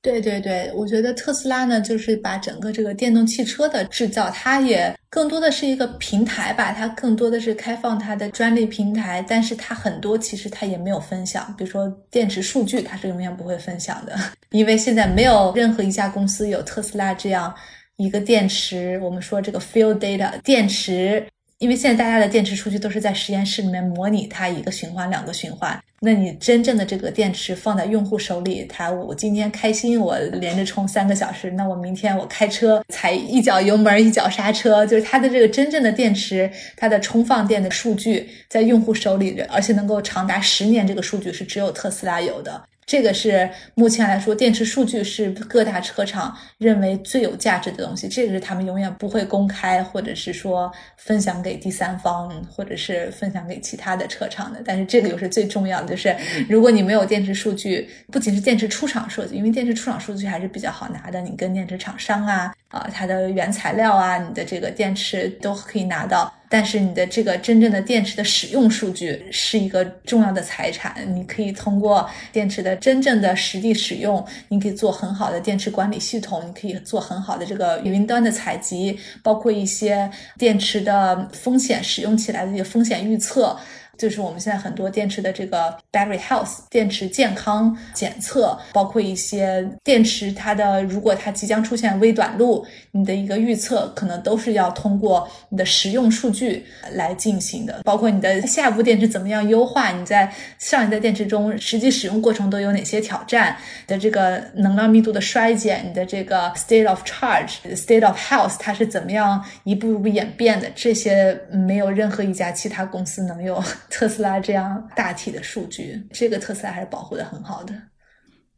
[0.03, 14.19] 对对对，我觉得特斯拉呢，就是把整个这个电动汽车的制造，它也更多的是一个平台吧，它更多的是开放它的专利平台，但是它很多其实它也没有分享，比如说电池数据，它是永远不会分享的，
[14.51, 17.55] 因为现在没有任何一家公司有特斯拉这样
[17.97, 21.25] 一个电池，我们说这个 field data 电池。
[21.63, 42.61] 因为现在大家的电池数据都是在实验室里面模拟它一个循环、两个循环，那你真正的这个电池放在用户手里，它我今天开心，我连着充三个小时，那我明天我开车踩一脚油门一脚刹车，就是它的这个真正的电池，它的充放电的数据在用户手里，而且能够长达十年，这个数据是只有特斯拉有的。
[42.85, 48.09] 这个是目前来说，电池数据是各大车厂认为最有价值的东西。
[48.09, 54.61] 这个是他们永远不会公开，或者是说分享给第三方，或者是分享给其他的车厂的。
[54.65, 56.15] 但是这个又是最重要的，就是
[56.49, 62.53] 如果你没有电池数据，不仅是电池出厂数据，因为电池出厂数据还是比较好拿的，你跟电池厂商啊。
[62.69, 70.95] 啊，它的原材料啊，你的这个电池都可以拿到，但是你的这个真正的电池的使用数据是一个重要的财产。
[71.17, 83.59] 你可以通过电池的真正的实地使用，你可以做很好的电池管理系统，你可以做很好的这个云端的采集，包括一些电池的风险使用起来的一些风险预测。
[84.03, 97.83] 就是我们现在很多电池的这个 battery health 电池健康检测，包括一些电池它的如果它即将出现微短路，你的一个预测可能都是要通过你的实用数据来进行的。
[97.85, 100.29] 包括你的下一步电池怎么样优化，你在
[100.59, 110.69] 上一代电池中实际使用过程都有哪些挑战的这个能量密度的衰减，你的这个 state of charge state of health 它是怎么样一步一步演变的？
[110.75, 113.63] 这些没有任何一家其他公司能有。
[113.93, 117.75] 特斯拉这样大体的数据，这个特斯拉还是保护的很好的。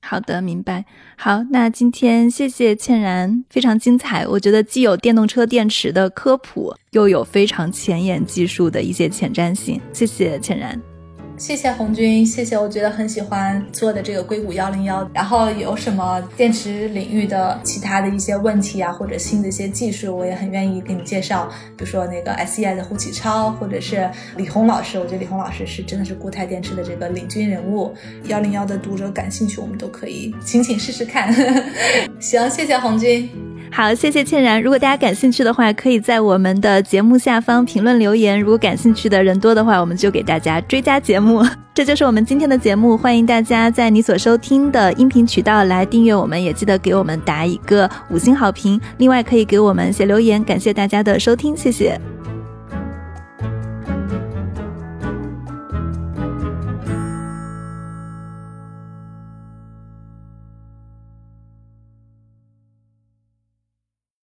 [0.01, 0.85] 好的，明白。
[1.16, 4.24] 好，那今天谢谢倩然，非常精彩。
[4.26, 9.80] 我觉得既有电动车电池的科普，又有非常前沿技术的一些前瞻性。
[9.93, 10.80] 谢谢倩然。
[11.37, 15.09] 谢谢红军，谢谢，我觉得很喜欢做的这个硅谷幺零幺。
[15.12, 21.49] 然后有什么电池领域的其他的一些问题啊，或者新的一些技术，我也很愿意给你介绍。
[21.76, 27.93] 比如说那个 SEI 的胡启超，或者是李红老师，我觉得李红老师是真的是固态电池的这个领军人物。
[28.28, 31.35] 幺零幺的读者感兴趣，我们都可以请请试试看。
[32.20, 33.28] 行，谢谢红军。
[33.77, 34.62] 好，谢谢倩然。
[34.62, 38.41] 如果大家感兴趣的话，可以在我们的节目下方评论留言。
[38.41, 41.45] 如果感兴趣的人多的话，我们就给大家追加节目。
[41.75, 48.81] 这就是我们今天的节目，欢迎大家在你所收听的音频渠道来订阅我们，也记得给我们打一个五星好评。
[48.99, 52.01] 另外，可以给我们写留言，感谢大家的收听，谢谢。